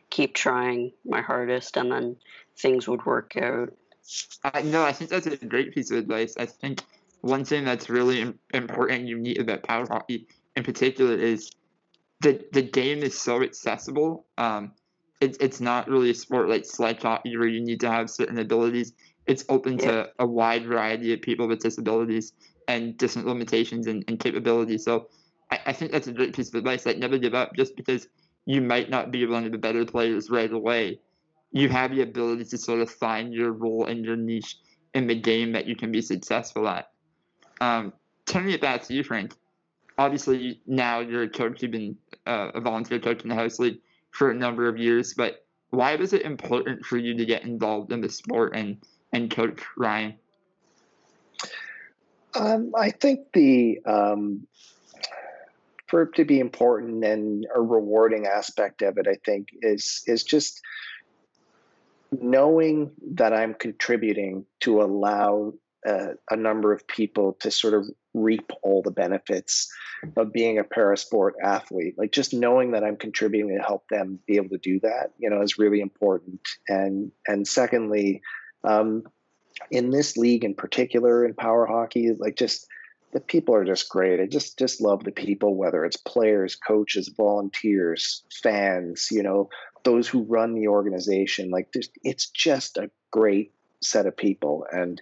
keep 0.10 0.33
trying 0.33 0.91
my 1.05 1.21
hardest 1.21 1.77
and 1.77 1.91
then 1.91 2.15
things 2.57 2.88
would 2.88 3.05
work 3.05 3.36
out 3.38 3.74
Uh, 4.43 4.62
no, 4.63 4.83
I 4.83 4.93
think 4.93 5.10
that's 5.10 5.27
a 5.27 5.38
great 5.38 5.74
piece 5.74 5.91
of 5.91 5.98
advice. 5.98 6.36
I 6.38 6.45
think 6.45 6.83
one 7.21 7.45
thing 7.45 7.63
that's 7.65 7.89
really 7.89 8.33
important 8.53 9.00
and 9.00 9.10
unique 9.10 9.39
about 9.39 9.63
power 9.63 9.86
hockey 9.88 10.27
in 10.55 10.63
particular 10.63 11.15
is 11.15 11.51
the 12.21 12.45
the 12.51 12.61
game 12.61 12.99
is 12.99 13.19
so 13.19 13.43
accessible. 13.43 14.25
Um, 14.37 14.73
it's 15.19 15.37
it's 15.39 15.59
not 15.59 15.87
really 15.87 16.11
a 16.11 16.13
sport 16.13 16.49
like 16.49 16.65
sledge 16.65 17.01
hockey 17.01 17.35
where 17.35 17.47
you 17.47 17.61
need 17.61 17.79
to 17.81 17.91
have 17.91 18.09
certain 18.09 18.39
abilities. 18.39 18.93
It's 19.27 19.43
open 19.49 19.77
to 19.79 20.09
a 20.19 20.25
wide 20.25 20.65
variety 20.65 21.13
of 21.13 21.21
people 21.21 21.47
with 21.47 21.59
disabilities 21.59 22.33
and 22.67 22.97
different 22.97 23.27
limitations 23.27 23.87
and, 23.87 24.03
and 24.07 24.19
capabilities. 24.19 24.83
So 24.83 25.09
I, 25.51 25.59
I 25.67 25.73
think 25.73 25.91
that's 25.91 26.07
a 26.07 26.11
great 26.11 26.35
piece 26.35 26.49
of 26.49 26.55
advice. 26.55 26.85
Like 26.85 26.97
never 26.97 27.17
give 27.17 27.33
up 27.33 27.55
just 27.55 27.75
because 27.75 28.07
you 28.45 28.61
might 28.61 28.89
not 28.89 29.11
be 29.11 29.25
one 29.25 29.45
of 29.45 29.51
the 29.51 29.57
better 29.57 29.85
players 29.85 30.29
right 30.29 30.51
away. 30.51 30.99
You 31.51 31.69
have 31.69 31.91
the 31.91 32.01
ability 32.01 32.45
to 32.45 32.57
sort 32.57 32.79
of 32.79 32.89
find 32.89 33.33
your 33.33 33.51
role 33.51 33.85
and 33.85 34.03
your 34.05 34.15
niche 34.15 34.57
in 34.93 35.07
the 35.07 35.19
game 35.19 35.51
that 35.51 35.67
you 35.67 35.75
can 35.75 35.91
be 35.91 36.01
successful 36.01 36.67
at. 36.67 36.91
Um, 37.59 37.93
turning 38.25 38.51
it 38.51 38.61
back 38.61 38.83
to 38.83 38.93
you, 38.93 39.03
Frank. 39.03 39.35
Obviously 39.98 40.62
now 40.65 41.00
you're 41.00 41.24
a 41.24 41.29
coach. 41.29 41.62
You've 41.62 41.71
been 41.71 41.98
uh, 42.25 42.51
a 42.53 42.62
volunteer 42.62 43.00
coach 43.00 43.24
in 43.24 43.29
the 43.29 43.36
house 43.36 43.60
league 43.60 43.79
for 44.12 44.31
a 44.31 44.36
number 44.36 44.67
of 44.67 44.77
years, 44.77 45.13
but 45.13 45.45
why 45.69 45.95
was 45.95 46.13
it 46.13 46.24
important 46.24 46.86
for 46.86 46.98
you 46.98 47.15
to 47.17 47.25
get 47.25 47.43
involved 47.43 47.91
in 47.91 48.01
the 48.01 48.10
sport 48.10 48.55
and 48.55 48.77
and 49.13 49.29
coach 49.29 49.62
Ryan? 49.77 50.15
Um, 52.33 52.71
I 52.77 52.91
think 52.91 53.31
the 53.33 53.79
um, 53.86 54.48
for 55.88 56.03
it 56.03 56.15
to 56.15 56.25
be 56.25 56.39
important 56.39 57.03
and 57.03 57.45
a 57.53 57.62
rewarding 57.62 58.25
aspect 58.25 58.81
of 58.81 58.98
it, 58.98 59.07
I 59.07 59.15
think 59.25 59.50
is 59.62 60.03
is 60.07 60.24
just 60.24 60.62
knowing 62.12 62.91
that 63.13 63.33
I'm 63.33 63.53
contributing 63.53 64.45
to 64.62 64.81
allow 64.81 65.53
uh, 65.88 66.13
a 66.29 66.35
number 66.35 66.71
of 66.71 66.88
people 66.88 67.33
to 67.39 67.51
sort 67.51 67.73
of 67.73 67.85
reap 68.13 68.51
all 68.63 68.81
the 68.81 68.91
benefits 68.91 69.71
of 70.17 70.33
being 70.33 70.59
a 70.59 70.63
parasport 70.63 71.31
athlete. 71.43 71.95
Like 71.97 72.11
just 72.11 72.33
knowing 72.33 72.71
that 72.71 72.83
I'm 72.83 72.97
contributing 72.97 73.55
to 73.55 73.63
help 73.63 73.88
them 73.89 74.19
be 74.27 74.35
able 74.35 74.50
to 74.50 74.57
do 74.57 74.79
that, 74.81 75.11
you 75.17 75.29
know, 75.29 75.41
is 75.41 75.57
really 75.57 75.81
important. 75.81 76.41
And 76.67 77.11
and 77.27 77.47
secondly, 77.47 78.21
um, 78.63 79.03
in 79.69 79.89
this 79.89 80.17
league 80.17 80.43
in 80.43 80.55
particular, 80.55 81.25
in 81.25 81.33
power 81.33 81.65
hockey, 81.65 82.11
like 82.17 82.35
just 82.35 82.67
the 83.11 83.19
people 83.19 83.55
are 83.55 83.65
just 83.65 83.89
great. 83.89 84.19
I 84.19 84.25
just 84.25 84.57
just 84.57 84.81
love 84.81 85.03
the 85.03 85.11
people, 85.11 85.55
whether 85.55 85.85
it's 85.85 85.97
players, 85.97 86.55
coaches, 86.55 87.09
volunteers, 87.15 88.23
fans, 88.41 89.09
you 89.11 89.23
know, 89.23 89.50
those 89.83 90.07
who 90.07 90.23
run 90.23 90.53
the 90.53 90.67
organization. 90.67 91.50
Like, 91.50 91.73
it's 92.03 92.29
just 92.29 92.77
a 92.77 92.89
great 93.11 93.53
set 93.81 94.05
of 94.05 94.15
people, 94.15 94.65
and 94.71 95.01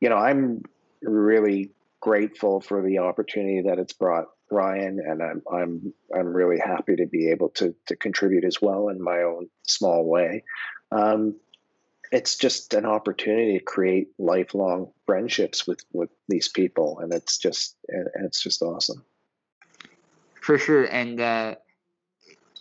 you 0.00 0.08
know, 0.08 0.16
I'm 0.16 0.62
really 1.02 1.70
grateful 2.00 2.60
for 2.60 2.82
the 2.82 2.98
opportunity 2.98 3.62
that 3.62 3.78
it's 3.78 3.92
brought 3.92 4.26
Ryan, 4.50 5.00
and 5.00 5.22
I'm 5.22 5.42
I'm 5.52 5.92
I'm 6.14 6.28
really 6.28 6.58
happy 6.58 6.96
to 6.96 7.06
be 7.06 7.30
able 7.30 7.50
to 7.50 7.74
to 7.86 7.96
contribute 7.96 8.44
as 8.44 8.62
well 8.62 8.88
in 8.88 9.02
my 9.02 9.22
own 9.22 9.48
small 9.66 10.04
way. 10.04 10.44
Um, 10.90 11.36
it's 12.10 12.36
just 12.36 12.72
an 12.72 12.86
opportunity 12.86 13.58
to 13.58 13.64
create 13.64 14.08
lifelong 14.18 14.92
friendships 15.06 15.66
with 15.66 15.84
with 15.92 16.10
these 16.28 16.48
people, 16.48 17.00
and 17.00 17.12
it's 17.12 17.38
just 17.38 17.76
it's 17.88 18.42
just 18.42 18.62
awesome. 18.62 19.04
For 20.40 20.56
sure, 20.56 20.84
and 20.84 21.20
uh, 21.20 21.54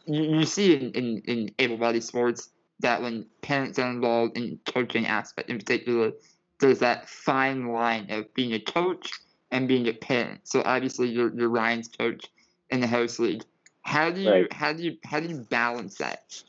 you, 0.06 0.40
you 0.40 0.46
see 0.46 0.76
in, 0.76 0.92
in, 0.92 1.22
in 1.26 1.52
able-bodied 1.58 2.04
sports 2.04 2.50
that 2.82 3.02
when 3.02 3.26
parents 3.42 3.80
are 3.80 3.90
involved 3.90 4.38
in 4.38 4.60
coaching 4.66 5.08
aspect 5.08 5.50
in 5.50 5.58
particular, 5.58 6.12
there's 6.60 6.80
that 6.80 7.10
fine 7.10 7.68
line 7.68 8.10
of 8.10 8.34
being 8.34 8.54
a 8.54 8.60
coach 8.60 9.12
and 9.52 9.68
being 9.68 9.88
a 9.88 9.94
parent. 9.94 10.42
So 10.44 10.62
obviously 10.66 11.10
you're, 11.10 11.34
you're 11.34 11.50
Ryan's 11.50 11.88
coach 11.88 12.26
in 12.70 12.80
the 12.80 12.88
house 12.88 13.20
league. 13.20 13.44
How 13.82 14.12
do 14.12 14.20
you 14.20 14.32
right. 14.32 14.54
how 14.54 14.74
do 14.74 14.84
you 14.84 14.98
how 15.06 15.22
do 15.22 15.30
you 15.30 15.38
balance 15.50 15.96
that? 16.00 16.44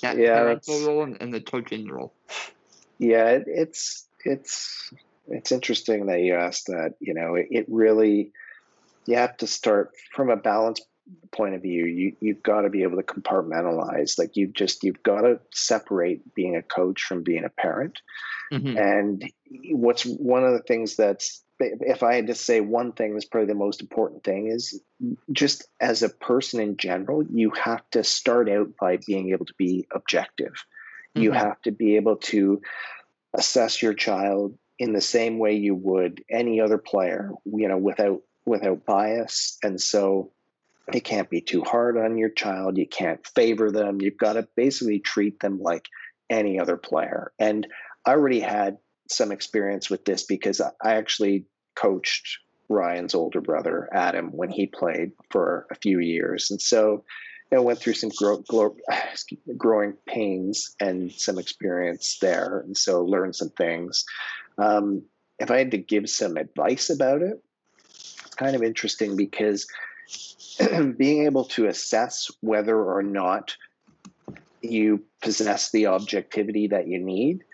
That 0.00 0.16
yeah, 0.16 0.38
parental 0.38 0.86
role 0.86 1.02
and, 1.02 1.20
and, 1.20 1.34
the 1.34 1.40
coaching 1.40 1.88
role. 1.88 2.12
Yeah, 2.98 3.30
it, 3.30 3.44
it's 3.48 4.06
it's 4.24 4.92
it's 5.26 5.50
interesting 5.50 6.06
that 6.06 6.20
you 6.20 6.36
asked 6.36 6.68
that. 6.68 6.94
You 7.00 7.14
know, 7.14 7.34
it, 7.34 7.48
it 7.50 7.66
really 7.68 8.30
you 9.06 9.16
have 9.16 9.36
to 9.38 9.48
start 9.48 9.90
from 10.12 10.30
a 10.30 10.36
balance 10.36 10.80
point 11.32 11.54
of 11.54 11.62
view 11.62 11.84
you 11.84 12.16
you've 12.20 12.42
got 12.42 12.62
to 12.62 12.70
be 12.70 12.82
able 12.82 12.96
to 12.96 13.02
compartmentalize 13.02 14.18
like 14.18 14.36
you've 14.36 14.52
just 14.52 14.82
you've 14.82 15.02
got 15.02 15.22
to 15.22 15.40
separate 15.52 16.34
being 16.34 16.56
a 16.56 16.62
coach 16.62 17.02
from 17.02 17.22
being 17.22 17.44
a 17.44 17.48
parent 17.50 18.00
mm-hmm. 18.52 18.76
and 18.76 19.30
what's 19.70 20.04
one 20.04 20.44
of 20.44 20.52
the 20.52 20.62
things 20.62 20.96
that's 20.96 21.42
if 21.60 22.02
i 22.02 22.14
had 22.14 22.26
to 22.26 22.34
say 22.34 22.60
one 22.60 22.92
thing 22.92 23.12
that's 23.12 23.24
probably 23.24 23.46
the 23.46 23.54
most 23.54 23.80
important 23.80 24.22
thing 24.24 24.48
is 24.48 24.80
just 25.32 25.66
as 25.80 26.02
a 26.02 26.08
person 26.08 26.60
in 26.60 26.76
general 26.76 27.22
you 27.24 27.50
have 27.50 27.82
to 27.90 28.02
start 28.04 28.48
out 28.48 28.68
by 28.80 28.98
being 29.06 29.30
able 29.30 29.46
to 29.46 29.54
be 29.58 29.86
objective 29.92 30.52
mm-hmm. 30.52 31.22
you 31.22 31.32
have 31.32 31.60
to 31.62 31.70
be 31.70 31.96
able 31.96 32.16
to 32.16 32.60
assess 33.34 33.82
your 33.82 33.94
child 33.94 34.56
in 34.78 34.92
the 34.92 35.00
same 35.00 35.38
way 35.38 35.54
you 35.54 35.74
would 35.74 36.22
any 36.30 36.60
other 36.60 36.78
player 36.78 37.30
you 37.44 37.68
know 37.68 37.78
without 37.78 38.22
without 38.46 38.84
bias 38.86 39.58
and 39.62 39.80
so 39.80 40.32
it 40.92 41.04
can't 41.04 41.28
be 41.28 41.40
too 41.40 41.62
hard 41.62 41.98
on 41.98 42.18
your 42.18 42.30
child. 42.30 42.78
You 42.78 42.86
can't 42.86 43.26
favor 43.34 43.70
them. 43.70 44.00
You've 44.00 44.16
got 44.16 44.34
to 44.34 44.48
basically 44.56 45.00
treat 45.00 45.40
them 45.40 45.60
like 45.60 45.86
any 46.30 46.58
other 46.58 46.76
player. 46.76 47.32
And 47.38 47.66
I 48.06 48.12
already 48.12 48.40
had 48.40 48.78
some 49.10 49.32
experience 49.32 49.90
with 49.90 50.04
this 50.04 50.24
because 50.24 50.60
I 50.60 50.72
actually 50.82 51.46
coached 51.74 52.38
Ryan's 52.68 53.14
older 53.14 53.40
brother, 53.40 53.88
Adam, 53.92 54.30
when 54.32 54.50
he 54.50 54.66
played 54.66 55.12
for 55.30 55.66
a 55.70 55.74
few 55.74 56.00
years. 56.00 56.50
And 56.50 56.60
so 56.60 57.04
I 57.50 57.58
went 57.58 57.78
through 57.78 57.94
some 57.94 58.10
grow, 58.10 58.38
grow, 58.48 58.76
growing 59.56 59.94
pains 60.06 60.74
and 60.80 61.12
some 61.12 61.38
experience 61.38 62.18
there. 62.20 62.60
And 62.60 62.76
so 62.76 63.04
learned 63.04 63.36
some 63.36 63.50
things. 63.50 64.04
Um, 64.58 65.02
if 65.38 65.50
I 65.50 65.58
had 65.58 65.70
to 65.70 65.78
give 65.78 66.10
some 66.10 66.36
advice 66.36 66.90
about 66.90 67.22
it, 67.22 67.42
it's 67.88 68.34
kind 68.34 68.56
of 68.56 68.62
interesting 68.62 69.16
because 69.16 69.66
being 70.96 71.24
able 71.24 71.44
to 71.44 71.66
assess 71.66 72.30
whether 72.40 72.76
or 72.76 73.02
not 73.02 73.56
you 74.60 75.04
possess 75.22 75.70
the 75.70 75.86
objectivity 75.86 76.68
that 76.68 76.88
you 76.88 76.98
need 76.98 77.44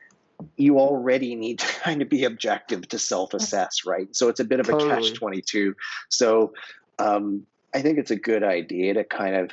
you 0.57 0.79
already 0.79 1.35
need 1.35 1.59
to 1.59 1.67
kind 1.81 2.03
of 2.03 2.09
be 2.09 2.25
objective 2.25 2.87
to 2.89 2.99
self-assess 2.99 3.87
right 3.87 4.15
so 4.15 4.29
it's 4.29 4.41
a 4.41 4.45
bit 4.45 4.61
of 4.61 4.69
a 4.69 4.73
totally. 4.73 4.91
catch 4.91 5.15
22 5.15 5.75
so 6.09 6.53
um, 6.99 7.47
i 7.75 7.83
think 7.83 7.99
it's 7.99 8.11
a 8.11 8.17
good 8.17 8.43
idea 8.43 8.95
to 8.95 9.05
kind 9.05 9.37
of 9.37 9.51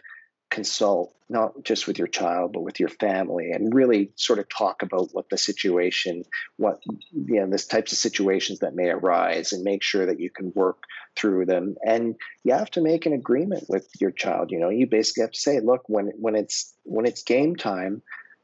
consult 0.52 1.16
not 1.30 1.64
just 1.64 1.88
with 1.88 1.98
your 1.98 2.10
child 2.10 2.52
but 2.52 2.62
with 2.62 2.80
your 2.80 2.90
family 2.90 3.52
and 3.52 3.74
really 3.74 4.12
sort 4.16 4.38
of 4.38 4.48
talk 4.50 4.84
about 4.84 5.08
what 5.14 5.30
the 5.30 5.38
situation 5.38 6.24
what 6.58 6.84
you 6.86 7.40
know 7.40 7.48
this 7.48 7.66
types 7.66 7.94
of 7.94 7.98
situations 7.98 8.60
that 8.60 8.76
may 8.76 8.90
arise 8.90 9.54
and 9.54 9.64
make 9.64 9.82
sure 9.82 10.06
that 10.06 10.20
you 10.20 10.30
can 10.30 10.52
work 10.54 10.84
through 11.16 11.46
them 11.46 11.76
and 11.86 12.16
you 12.44 12.54
have 12.54 12.70
to 12.70 12.82
make 12.82 13.06
an 13.06 13.14
agreement 13.14 13.64
with 13.70 13.90
your 14.00 14.12
child 14.12 14.52
you 14.52 14.60
know 14.60 14.70
you 14.70 14.86
basically 14.86 15.22
have 15.22 15.32
to 15.32 15.40
say 15.40 15.60
look 15.62 15.88
when 15.88 16.12
when 16.20 16.36
it's 16.36 16.74
when 16.84 17.06
it's 17.06 17.24
game 17.24 17.56
time 17.56 18.02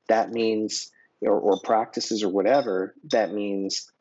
that 0.08 0.32
means 0.32 0.90
or, 1.22 1.38
or 1.38 1.60
practices 1.60 2.24
or 2.24 2.30
whatever 2.30 2.96
that 3.12 3.34
means 3.34 3.92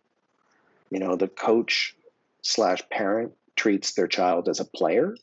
you 0.90 1.00
know 1.00 1.16
the 1.16 1.28
coach 1.28 1.96
slash 2.42 2.88
parent 2.88 3.32
treats 3.56 3.94
their 3.94 4.06
child 4.06 4.48
as 4.48 4.60
a 4.60 4.64
player 4.64 5.16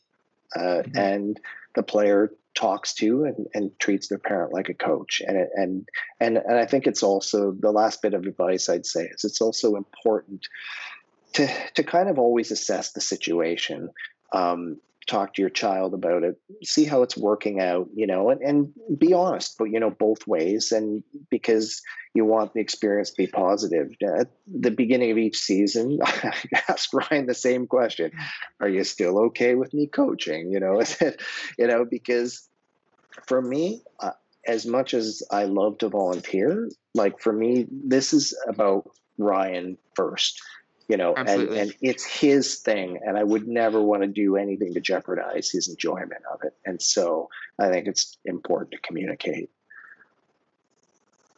uh, 0.54 0.60
mm-hmm. 0.60 0.98
and 0.98 1.40
the 1.74 1.82
player 1.82 2.30
talks 2.54 2.94
to 2.94 3.24
and, 3.24 3.46
and 3.54 3.78
treats 3.78 4.08
their 4.08 4.18
parent 4.18 4.52
like 4.52 4.68
a 4.68 4.74
coach. 4.74 5.20
And 5.26 5.36
and 5.54 5.88
and 6.20 6.36
and 6.38 6.58
I 6.58 6.66
think 6.66 6.86
it's 6.86 7.02
also 7.02 7.52
the 7.52 7.72
last 7.72 8.02
bit 8.02 8.14
of 8.14 8.26
advice 8.26 8.68
I'd 8.68 8.86
say 8.86 9.04
is 9.04 9.24
it's 9.24 9.40
also 9.40 9.76
important 9.76 10.46
to 11.34 11.48
to 11.74 11.82
kind 11.82 12.08
of 12.08 12.18
always 12.18 12.50
assess 12.50 12.92
the 12.92 13.00
situation. 13.00 13.90
Um, 14.32 14.78
talk 15.06 15.34
to 15.34 15.42
your 15.42 15.50
child 15.50 15.94
about 15.94 16.22
it 16.24 16.38
see 16.62 16.84
how 16.84 17.02
it's 17.02 17.16
working 17.16 17.60
out 17.60 17.88
you 17.94 18.06
know 18.06 18.30
and, 18.30 18.40
and 18.42 18.72
be 18.98 19.12
honest 19.12 19.56
but 19.58 19.64
you 19.66 19.80
know 19.80 19.90
both 19.90 20.26
ways 20.26 20.72
and 20.72 21.02
because 21.30 21.82
you 22.14 22.24
want 22.24 22.54
the 22.54 22.60
experience 22.60 23.10
to 23.10 23.16
be 23.16 23.26
positive. 23.26 23.90
At 24.00 24.28
the 24.46 24.70
beginning 24.70 25.10
of 25.10 25.18
each 25.18 25.36
season 25.36 25.98
i 26.04 26.32
ask 26.68 26.90
ryan 26.92 27.26
the 27.26 27.34
same 27.34 27.66
question 27.66 28.12
are 28.60 28.68
you 28.68 28.84
still 28.84 29.18
okay 29.26 29.54
with 29.54 29.74
me 29.74 29.86
coaching? 29.86 30.50
You 30.50 30.60
know 30.60 30.82
you 31.58 31.66
know 31.66 31.84
because 31.84 32.48
for 33.26 33.40
me 33.42 33.82
uh, 34.00 34.12
as 34.46 34.66
much 34.66 34.94
as 34.94 35.22
i 35.30 35.44
love 35.44 35.78
to 35.78 35.88
volunteer 35.88 36.68
like 36.94 37.20
for 37.20 37.32
me 37.32 37.66
this 37.70 38.12
is 38.12 38.36
about 38.48 38.90
ryan 39.18 39.78
first 39.94 40.40
you 40.88 40.96
know 40.96 41.14
and, 41.14 41.28
and 41.28 41.74
it's 41.80 42.04
his 42.04 42.56
thing 42.56 42.98
and 43.04 43.16
i 43.16 43.22
would 43.22 43.46
never 43.48 43.80
want 43.80 44.02
to 44.02 44.08
do 44.08 44.36
anything 44.36 44.74
to 44.74 44.80
jeopardize 44.80 45.50
his 45.50 45.68
enjoyment 45.68 46.22
of 46.32 46.40
it. 46.42 46.54
And 46.64 46.80
so 46.80 47.28
i 47.58 47.68
think 47.68 47.86
it's 47.86 48.18
important 48.24 48.72
to 48.72 48.78
communicate. 48.78 49.50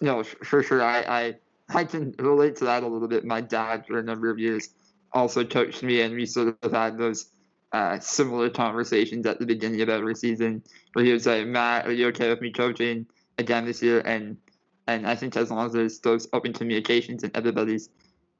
No 0.01 0.23
for 0.25 0.63
sure. 0.63 0.83
I 0.83 0.99
i, 1.01 1.35
I 1.69 1.85
can 1.85 2.15
relate 2.19 2.57
to 2.57 2.65
that 2.67 2.83
a 2.83 2.87
little 2.87 3.09
bit. 3.09 3.25
My 3.25 3.41
dad 3.41 3.87
for 3.87 3.99
a 3.99 4.03
number 4.03 4.31
of 4.31 4.39
years 4.39 4.71
also 5.13 5.45
coached 5.45 5.83
me 5.83 6.01
and 6.01 6.15
we 6.15 6.27
sort 6.27 6.57
of 6.63 6.73
had 6.73 6.99
those 6.99 7.31
uh, 7.73 7.99
similar 7.99 8.49
conversations 8.49 9.27
at 9.27 9.39
the 9.39 9.47
beginning 9.47 9.81
of 9.83 9.89
every 9.89 10.15
season 10.15 10.63
where 10.93 11.05
he 11.05 11.13
would 11.13 11.23
say 11.23 11.45
matt 11.45 11.87
are 11.87 11.93
you 11.93 12.09
okay 12.09 12.29
with 12.29 12.41
me 12.41 12.51
coaching 12.53 13.07
again 13.39 13.65
this 13.65 13.83
year? 13.83 14.01
And 14.01 14.37
and 14.87 15.07
i 15.07 15.15
think 15.15 15.37
as 15.37 15.51
long 15.51 15.67
as 15.67 15.73
there's 15.73 15.99
those 16.01 16.29
open 16.33 16.53
communications 16.53 17.23
and 17.23 17.37
everybody's 17.37 17.89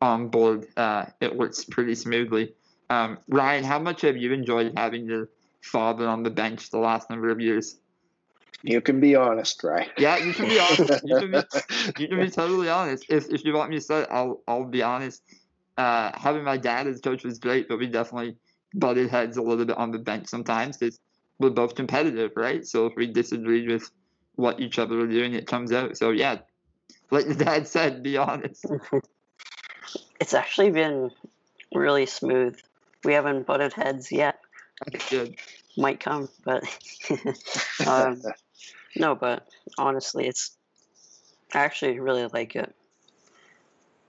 on 0.01 0.29
board, 0.29 0.67
uh, 0.77 1.07
it 1.21 1.35
works 1.35 1.65
pretty 1.65 1.95
smoothly. 1.95 2.55
Um, 2.91 3.19
Ryan, 3.29 3.65
how 3.65 3.79
much 3.79 4.03
have 4.03 4.17
you 4.17 4.33
enjoyed 4.33 4.73
having 4.77 5.07
your 5.07 5.29
father 5.63 6.07
on 6.07 6.23
the 6.23 6.31
bench 6.31 6.71
the 6.71 6.79
last 6.79 7.11
number 7.11 7.31
of 7.31 7.41
years? 7.41 7.77
You 8.63 8.81
can 8.81 9.01
be 9.01 9.15
honest, 9.15 9.63
right? 9.65 9.91
Yeah, 9.99 10.17
you 10.17 10.33
can 10.33 10.49
be 10.49 10.59
honest. 10.59 11.05
You 11.05 11.17
can 11.17 11.31
be, 11.31 11.43
you 12.03 12.09
can 12.09 12.21
be 12.21 12.31
totally 12.31 12.69
honest. 12.69 13.07
If, 13.09 13.29
if 13.29 13.45
you 13.45 13.55
want 13.55 13.71
me 13.71 13.77
to 13.77 13.83
say, 13.83 14.07
I'll 14.11 14.43
I'll 14.49 14.65
be 14.65 14.83
honest. 14.83 15.23
Uh, 15.77 16.11
having 16.15 16.43
my 16.43 16.57
dad 16.57 16.87
as 16.87 17.01
coach 17.01 17.23
was 17.23 17.39
great, 17.39 17.69
but 17.69 17.79
we 17.79 17.87
definitely 17.87 18.35
butted 18.75 19.11
heads 19.11 19.37
a 19.37 19.43
little 19.43 19.65
bit 19.67 19.77
on 19.77 19.91
the 19.91 19.99
bench 19.99 20.27
sometimes 20.27 20.79
because 20.79 20.99
we're 21.39 21.51
both 21.51 21.75
competitive, 21.75 22.33
right? 22.35 22.67
So 22.67 22.87
if 22.87 22.95
we 22.97 23.07
disagreed 23.07 23.69
with 23.69 23.91
what 24.37 24.59
each 24.59 24.79
other 24.79 24.97
were 24.97 25.07
doing, 25.07 25.35
it 25.35 25.47
comes 25.47 25.73
out. 25.73 25.97
So 25.99 26.11
yeah, 26.11 26.39
like 27.11 27.27
your 27.27 27.35
dad 27.35 27.69
said, 27.69 28.03
be 28.03 28.17
honest. 28.17 28.65
it's 30.21 30.35
actually 30.35 30.71
been 30.71 31.11
really 31.75 32.07
smooth. 32.07 32.59
We 33.05 33.13
haven't 33.15 33.47
butted 33.47 33.73
heads 33.73 34.11
yet. 34.11 34.41
Good. 35.11 35.37
Might 35.77 36.01
come, 36.01 36.29
but 36.45 36.65
um, 37.87 38.23
no. 38.97 39.15
But 39.15 39.47
honestly, 39.79 40.27
it's 40.27 40.57
I 41.55 41.59
actually 41.65 41.99
really 42.01 42.27
like 42.27 42.57
it. 42.57 42.75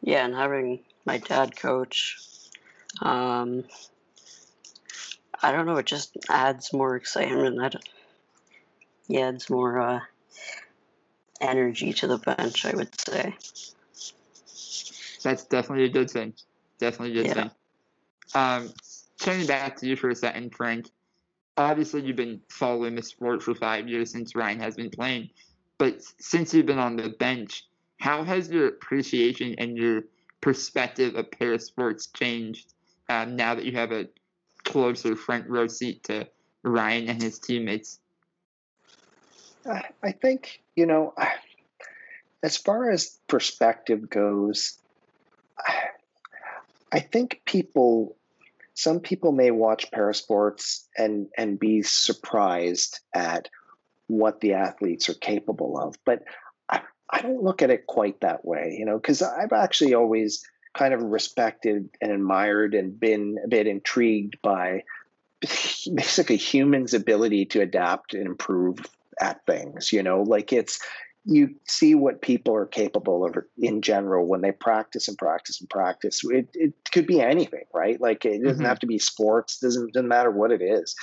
Yeah, 0.02 0.26
and 0.26 0.34
having 0.34 0.80
my 1.06 1.18
dad 1.18 1.56
coach, 1.56 2.18
um, 3.02 3.64
I 5.42 5.52
don't 5.52 5.66
know, 5.66 5.78
it 5.78 5.86
just 5.86 6.16
adds 6.30 6.74
more 6.74 6.96
excitement. 6.96 7.60
I 7.60 7.70
don't, 7.70 7.90
yeah, 9.08 9.28
adds 9.28 9.50
more 9.50 9.80
uh, 9.80 10.00
energy 11.42 11.94
to 11.94 12.08
the 12.08 12.18
bench, 12.18 12.66
I 12.66 12.76
would 12.76 13.00
say. 13.00 13.36
That's 15.24 15.46
definitely 15.46 15.86
a 15.86 15.90
good 15.90 16.10
thing. 16.10 16.34
Definitely 16.80 17.20
a 17.20 17.24
good 17.24 17.28
Yeah. 17.28 17.34
thing. 17.34 17.52
Um, 18.36 18.74
turning 19.22 19.48
back 19.48 19.78
to 19.78 19.88
you 19.88 19.96
for 19.96 20.10
a 20.10 20.16
second, 20.16 20.54
Frank. 20.56 20.90
Obviously, 21.58 22.02
you've 22.06 22.16
been 22.16 22.42
following 22.50 22.96
the 22.96 23.02
sport 23.02 23.42
for 23.42 23.56
five 23.56 23.88
years 23.88 24.12
since 24.12 24.36
Ryan 24.36 24.60
has 24.60 24.76
been 24.76 24.92
playing. 24.92 25.30
But 25.80 26.02
since 26.20 26.54
you've 26.54 26.66
been 26.66 26.80
on 26.80 26.96
the 26.96 27.10
bench, 27.10 27.64
how 28.00 28.24
has 28.24 28.50
your 28.50 28.68
appreciation 28.68 29.56
and 29.58 29.76
your 29.76 30.04
perspective 30.42 31.16
of 31.16 31.32
para 31.32 31.60
sports 31.60 32.08
changed 32.08 32.74
um, 33.10 33.36
now 33.36 33.56
that 33.56 33.66
you 33.66 33.72
have 33.74 33.92
a 33.92 34.08
closer 34.64 35.16
front 35.16 35.50
row 35.50 35.68
seat 35.68 36.04
to 36.04 36.28
Ryan 36.64 37.10
and 37.10 37.22
his 37.22 37.40
teammates? 37.40 38.00
I 39.66 39.84
I 40.04 40.12
think, 40.12 40.62
you 40.76 40.86
know, 40.86 41.14
as 42.44 42.58
far 42.58 42.92
as 42.92 43.20
perspective 43.28 44.10
goes, 44.10 44.78
I 46.92 47.00
think 47.00 47.42
people, 47.46 48.16
some 48.74 49.00
people 49.00 49.32
may 49.32 49.52
watch 49.52 49.92
parasports 49.92 50.86
and 50.98 51.28
and 51.38 51.60
be 51.60 51.82
surprised 51.82 53.00
at 53.14 53.50
what 54.08 54.40
the 54.40 54.54
athletes 54.54 55.10
are 55.10 55.16
capable 55.16 55.78
of, 55.78 55.96
but 56.06 56.24
I, 56.70 56.82
I 57.10 57.22
don't 57.22 57.44
look 57.44 57.62
at 57.62 57.70
it 57.70 57.88
quite 57.88 58.22
that 58.22 58.46
way, 58.46 58.76
you 58.80 58.86
know, 58.86 58.98
because 58.98 59.22
I've 59.22 59.52
actually 59.52 59.94
always 59.94 60.46
kind 60.74 60.94
of 60.94 61.02
respected 61.02 61.90
and 62.02 62.12
admired 62.12 62.74
and 62.74 62.98
been 62.98 63.38
a 63.44 63.48
bit 63.48 63.68
intrigued 63.68 64.42
by 64.42 64.84
basically 65.42 66.38
humans' 66.38 66.94
ability 66.94 67.46
to 67.46 67.62
adapt 67.62 68.14
and 68.14 68.26
improve 68.26 68.80
at 69.20 69.46
things 69.46 69.92
you 69.92 70.04
know 70.04 70.22
like 70.22 70.54
it's 70.54 70.80
you 71.30 71.54
see 71.68 71.94
what 71.94 72.22
people 72.22 72.56
are 72.56 72.66
capable 72.66 73.26
of 73.26 73.36
in 73.58 73.82
general 73.82 74.26
when 74.26 74.42
they 74.42 74.54
practice 74.54 75.10
and 75.10 75.18
practice 75.18 75.60
and 75.60 75.70
practice. 75.70 76.22
It, 76.24 76.48
it 76.54 76.74
could 76.92 77.06
be 77.06 77.20
anything 77.20 77.66
right? 77.74 78.00
Like 78.00 78.24
it 78.26 78.42
doesn't 78.42 78.64
Mhm. 78.64 78.68
have 78.68 78.80
to 78.80 78.88
be 78.88 78.98
sports 78.98 79.60
doesn't 79.60 79.94
doesn't 79.94 80.08
matter 80.08 80.32
what 80.32 80.52
it 80.52 80.62
is. 80.62 80.96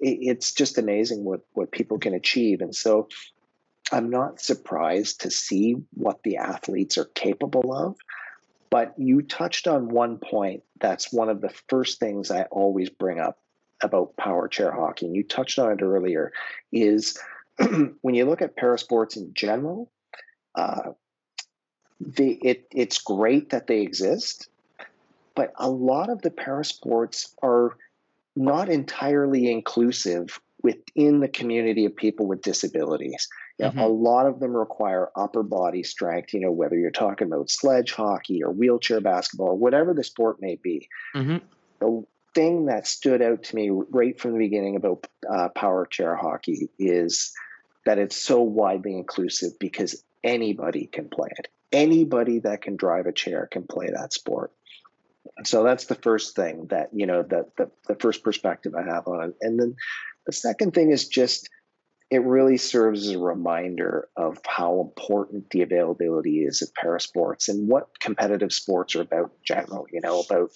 It, 0.00 0.18
it's 0.20 0.52
just 0.52 0.78
amazing 0.78 1.24
what 1.24 1.40
what 1.52 1.70
people 1.70 1.98
can 1.98 2.12
achieve. 2.14 2.60
And 2.60 2.74
so 2.74 3.08
i'm 3.92 4.10
not 4.10 4.40
surprised 4.40 5.22
to 5.22 5.30
see 5.30 5.76
what 5.94 6.22
the 6.22 6.36
athletes 6.36 6.98
are 6.98 7.06
capable 7.06 7.72
of 7.72 7.96
but 8.70 8.92
you 8.98 9.22
touched 9.22 9.66
on 9.66 9.88
one 9.88 10.18
point 10.18 10.62
that's 10.80 11.12
one 11.12 11.28
of 11.30 11.40
the 11.40 11.50
first 11.68 11.98
things 11.98 12.30
i 12.30 12.42
always 12.50 12.90
bring 12.90 13.18
up 13.18 13.38
about 13.82 14.16
power 14.16 14.48
chair 14.48 14.72
hockey 14.72 15.06
and 15.06 15.16
you 15.16 15.22
touched 15.24 15.58
on 15.58 15.72
it 15.72 15.82
earlier 15.82 16.32
is 16.72 17.18
when 18.02 18.14
you 18.14 18.24
look 18.24 18.42
at 18.42 18.56
parasports 18.56 19.16
in 19.16 19.32
general, 19.34 19.90
uh, 20.54 20.92
they, 22.00 22.38
it, 22.42 22.66
it's 22.72 22.98
great 22.98 23.50
that 23.50 23.66
they 23.66 23.80
exist, 23.82 24.48
but 25.34 25.52
a 25.56 25.68
lot 25.70 26.10
of 26.10 26.22
the 26.22 26.30
parasports 26.30 27.34
are 27.42 27.76
not 28.36 28.68
entirely 28.68 29.50
inclusive 29.50 30.40
within 30.62 31.20
the 31.20 31.28
community 31.28 31.84
of 31.84 31.94
people 31.96 32.26
with 32.26 32.42
disabilities. 32.42 33.28
You 33.58 33.66
know, 33.66 33.86
A 33.86 33.88
lot 33.88 34.26
of 34.26 34.40
them 34.40 34.56
require 34.56 35.10
upper 35.16 35.42
body 35.42 35.82
strength, 35.82 36.32
you 36.34 36.40
know, 36.40 36.50
whether 36.52 36.76
you're 36.76 36.90
talking 36.90 37.26
about 37.26 37.50
sledge 37.50 37.92
hockey 37.92 38.42
or 38.42 38.52
wheelchair 38.52 39.00
basketball 39.00 39.48
or 39.48 39.58
whatever 39.58 39.94
the 39.94 40.04
sport 40.04 40.38
may 40.40 40.56
be 40.56 40.88
Mm-hmm. 41.16 41.38
the 41.80 42.04
thing 42.34 42.66
that 42.66 42.86
stood 42.86 43.22
out 43.22 43.42
to 43.44 43.56
me 43.56 43.70
right 43.70 44.20
from 44.20 44.32
the 44.32 44.38
beginning 44.38 44.76
about 44.76 45.06
uh, 45.28 45.48
power 45.48 45.86
chair 45.86 46.14
hockey 46.14 46.68
is 46.78 47.32
that 47.88 47.96
it's 47.98 48.20
so 48.20 48.42
widely 48.42 48.92
inclusive 48.92 49.58
because 49.58 50.04
anybody 50.22 50.86
can 50.86 51.08
play 51.08 51.30
it. 51.38 51.48
Anybody 51.72 52.40
that 52.40 52.60
can 52.60 52.76
drive 52.76 53.06
a 53.06 53.12
chair 53.12 53.48
can 53.50 53.62
play 53.66 53.88
that 53.90 54.12
sport. 54.12 54.52
So 55.44 55.64
that's 55.64 55.86
the 55.86 55.94
first 55.94 56.36
thing 56.36 56.66
that 56.66 56.90
you 56.92 57.06
know 57.06 57.22
that 57.22 57.56
the, 57.56 57.70
the 57.86 57.94
first 57.94 58.22
perspective 58.22 58.74
I 58.74 58.82
have 58.82 59.08
on 59.08 59.30
it, 59.30 59.36
and 59.40 59.58
then 59.58 59.74
the 60.26 60.32
second 60.32 60.74
thing 60.74 60.90
is 60.90 61.08
just 61.08 61.48
it 62.10 62.22
really 62.24 62.58
serves 62.58 63.06
as 63.06 63.14
a 63.14 63.18
reminder 63.18 64.08
of 64.18 64.36
how 64.46 64.82
important 64.82 65.48
the 65.48 65.62
availability 65.62 66.40
is 66.40 66.60
of 66.60 66.68
parasports 66.74 67.48
and 67.48 67.68
what 67.68 67.98
competitive 68.00 68.52
sports 68.52 68.96
are 68.96 69.02
about 69.02 69.30
in 69.30 69.44
general. 69.46 69.86
You 69.90 70.02
know 70.02 70.20
about 70.20 70.50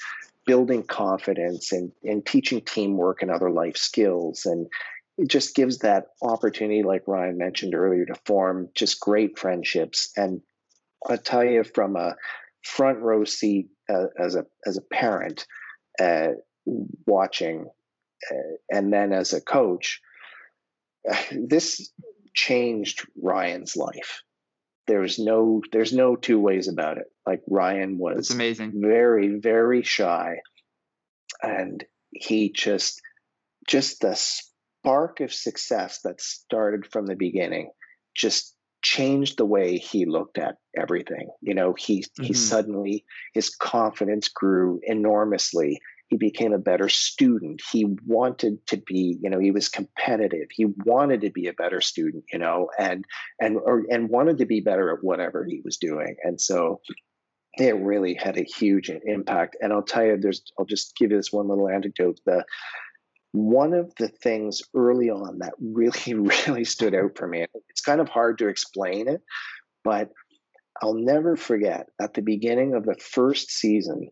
building 0.45 0.83
confidence 0.83 1.73
and, 1.73 1.93
and 2.05 2.27
teaching 2.27 2.61
teamwork 2.61 3.23
and 3.23 3.31
other 3.31 3.51
life 3.51 3.77
skills. 3.77 4.45
And 4.45 4.67
it 5.19 5.29
just 5.29 5.55
gives 5.55 5.79
that 5.79 6.07
opportunity, 6.23 6.83
like 6.83 7.07
Ryan 7.07 7.39
mentioned 7.39 7.75
earlier, 7.75 8.07
to 8.07 8.15
form 8.27 8.71
just 8.75 9.01
great 9.01 9.39
friendships. 9.39 10.11
And 10.17 10.41
I'll 11.09 11.19
tell 11.19 11.45
you 11.45 11.65
from 11.65 11.97
a 11.97 12.17
front 12.63 13.01
row 13.01 13.25
seat 13.25 13.69
uh, 13.89 14.07
as 14.19 14.35
a 14.35 14.47
as 14.67 14.77
a 14.77 14.83
parent 14.83 15.47
uh, 16.01 16.29
watching, 17.07 17.67
uh, 18.31 18.57
and 18.71 18.93
then 18.93 19.13
as 19.13 19.33
a 19.33 19.41
coach, 19.41 20.01
this 21.33 21.91
changed 22.35 23.07
Ryan's 23.21 23.77
life. 23.77 24.23
There's 24.87 25.19
no 25.19 25.63
there's 25.73 25.93
no 25.93 26.17
two 26.17 26.41
ways 26.41 26.69
about 26.69 26.99
it. 26.99 27.07
Like 27.27 27.43
Ryan 27.49 27.99
was 27.99 28.31
amazing. 28.31 28.73
very 28.75 29.39
very 29.39 29.83
shy 29.83 30.39
and 31.43 31.85
he 32.11 32.51
just 32.51 33.01
just 33.67 34.01
the 34.01 34.15
spark 34.83 35.21
of 35.21 35.33
success 35.33 36.01
that 36.03 36.21
started 36.21 36.85
from 36.87 37.07
the 37.07 37.15
beginning 37.15 37.71
just 38.17 38.57
changed 38.83 39.39
the 39.39 39.47
way 39.47 39.79
he 39.79 40.05
looked 40.07 40.39
at 40.39 40.57
everything 40.77 41.29
you 41.41 41.55
know 41.55 41.73
he 41.73 42.05
he 42.21 42.33
Mhm. 42.33 42.37
suddenly 42.37 43.05
his 43.33 43.49
confidence 43.49 44.29
grew 44.29 44.81
enormously 44.83 45.81
he 46.09 46.17
became 46.17 46.53
a 46.53 46.59
better 46.59 46.89
student 46.89 47.63
he 47.71 47.85
wanted 48.05 48.67
to 48.67 48.77
be 48.79 49.17
you 49.23 49.31
know 49.31 49.39
he 49.39 49.53
was 49.53 49.69
competitive 49.69 50.49
he 50.51 50.67
wanted 50.85 51.21
to 51.21 51.31
be 51.31 51.47
a 51.47 51.53
better 51.53 51.81
student 51.81 52.25
you 52.33 52.41
know 52.41 52.69
and 52.77 53.05
and 53.41 53.57
or 53.57 53.85
and 53.89 54.09
wanted 54.11 54.39
to 54.39 54.47
be 54.47 54.61
better 54.61 54.91
at 54.91 55.05
whatever 55.05 55.45
he 55.49 55.63
was 55.65 55.77
doing 55.77 56.17
and 56.25 56.41
so 56.41 56.81
it 57.59 57.77
really 57.77 58.15
had 58.15 58.39
a 58.39 58.45
huge 58.45 58.91
impact. 59.05 59.57
And 59.61 59.75
I'll 59.75 59.83
tell 59.83 60.05
you, 60.05 60.17
there's 60.17 60.43
I'll 60.59 60.65
just 60.65 60.97
give 60.97 61.11
you 61.11 61.19
this 61.19 61.33
one 61.33 61.49
little 61.49 61.69
anecdote. 61.69 62.19
The 62.25 62.45
one 63.33 63.73
of 63.73 63.93
the 63.99 64.09
things 64.09 64.63
early 64.75 65.11
on 65.11 65.39
that 65.39 65.55
really, 65.61 66.15
really 66.47 66.65
stood 66.65 66.95
out 66.95 67.17
for 67.17 67.27
me. 67.27 67.47
It's 67.69 67.81
kind 67.81 68.01
of 68.01 68.09
hard 68.09 68.39
to 68.39 68.49
explain 68.49 69.09
it, 69.09 69.23
but 69.85 70.11
I'll 70.83 70.95
never 70.95 71.37
forget 71.37 71.87
at 72.01 72.15
the 72.15 72.23
beginning 72.23 72.75
of 72.75 72.85
the 72.85 72.97
first 72.97 73.51
season, 73.51 74.11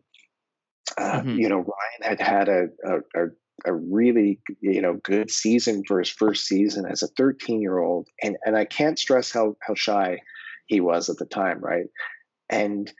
uh, 0.97 1.21
Mhm. 1.21 1.37
you 1.37 1.49
know, 1.49 1.57
Ryan 1.59 2.01
had 2.01 2.19
had 2.19 2.49
a, 2.49 2.67
a, 2.85 3.25
a 3.25 3.27
a 3.65 3.73
really 3.73 4.39
you 4.59 4.81
know 4.81 4.95
good 5.03 5.29
season 5.29 5.83
for 5.87 5.99
his 5.99 6.09
first 6.09 6.47
season 6.47 6.85
as 6.85 7.03
a 7.03 7.07
13 7.09 7.61
year 7.61 7.77
old 7.77 8.07
and 8.23 8.35
and 8.43 8.57
I 8.57 8.65
can't 8.65 8.97
stress 8.97 9.31
how 9.31 9.55
how 9.61 9.75
shy 9.75 10.19
he 10.65 10.79
was 10.81 11.09
at 11.09 11.17
the 11.17 11.25
time 11.25 11.59
right 11.59 11.85
and 12.49 12.91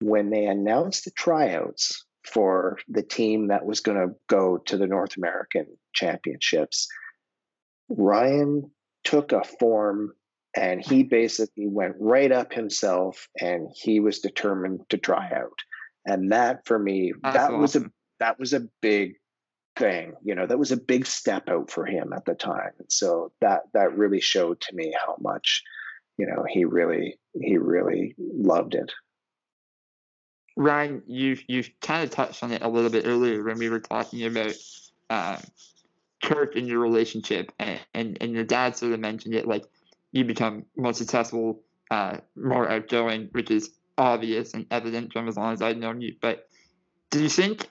when 0.00 0.30
they 0.30 0.46
announced 0.46 1.04
the 1.04 1.10
tryouts 1.10 2.04
for 2.32 2.78
the 2.88 3.02
team 3.02 3.48
that 3.48 3.64
was 3.64 3.80
going 3.80 3.98
to 3.98 4.14
go 4.28 4.58
to 4.58 4.76
the 4.76 4.86
North 4.86 5.16
American 5.16 5.66
Championships, 5.92 6.88
Ryan 7.88 8.70
took 9.04 9.32
a 9.32 9.44
form 9.44 10.12
and 10.56 10.84
he 10.84 11.02
basically 11.02 11.66
went 11.66 11.94
right 11.98 12.32
up 12.32 12.52
himself 12.52 13.28
and 13.40 13.68
he 13.74 14.00
was 14.00 14.20
determined 14.20 14.80
to 14.90 14.98
try 14.98 15.30
out. 15.32 15.58
And 16.06 16.32
that 16.32 16.66
for 16.66 16.78
me, 16.78 17.12
That's 17.22 17.36
that 17.36 17.52
was 17.52 17.76
a 17.76 17.90
that 18.20 18.38
was 18.38 18.52
a 18.52 18.66
big 18.80 19.14
thing. 19.76 20.14
You 20.24 20.34
know, 20.34 20.46
that 20.46 20.58
was 20.58 20.72
a 20.72 20.76
big 20.76 21.06
step 21.06 21.48
out 21.48 21.70
for 21.70 21.86
him 21.86 22.12
at 22.12 22.24
the 22.24 22.34
time. 22.34 22.72
And 22.78 22.90
so 22.90 23.32
that 23.40 23.62
that 23.74 23.96
really 23.96 24.20
showed 24.20 24.60
to 24.62 24.74
me 24.74 24.94
how 25.06 25.16
much, 25.20 25.62
you 26.16 26.26
know, 26.26 26.44
he 26.48 26.64
really 26.64 27.18
he 27.40 27.58
really 27.58 28.14
loved 28.18 28.74
it. 28.74 28.92
Ryan, 30.58 31.02
you 31.06 31.38
you 31.46 31.62
kind 31.80 32.02
of 32.02 32.10
touched 32.10 32.42
on 32.42 32.50
it 32.50 32.62
a 32.62 32.68
little 32.68 32.90
bit 32.90 33.06
earlier 33.06 33.44
when 33.44 33.58
we 33.58 33.68
were 33.68 33.78
talking 33.78 34.24
about 34.26 34.54
um, 35.08 35.40
Kirk 36.20 36.56
and 36.56 36.66
your 36.66 36.80
relationship, 36.80 37.52
and, 37.60 37.80
and, 37.94 38.18
and 38.20 38.32
your 38.32 38.42
dad 38.42 38.76
sort 38.76 38.92
of 38.92 38.98
mentioned 38.98 39.36
it 39.36 39.46
like 39.46 39.64
you 40.10 40.24
become 40.24 40.64
more 40.76 40.92
successful, 40.92 41.62
uh, 41.92 42.16
more 42.34 42.68
outgoing, 42.68 43.28
which 43.30 43.52
is 43.52 43.70
obvious 43.96 44.52
and 44.52 44.66
evident 44.72 45.12
from 45.12 45.28
as 45.28 45.36
long 45.36 45.52
as 45.52 45.62
I've 45.62 45.76
known 45.76 46.00
you. 46.00 46.16
But 46.20 46.48
do 47.10 47.22
you 47.22 47.28
think, 47.28 47.70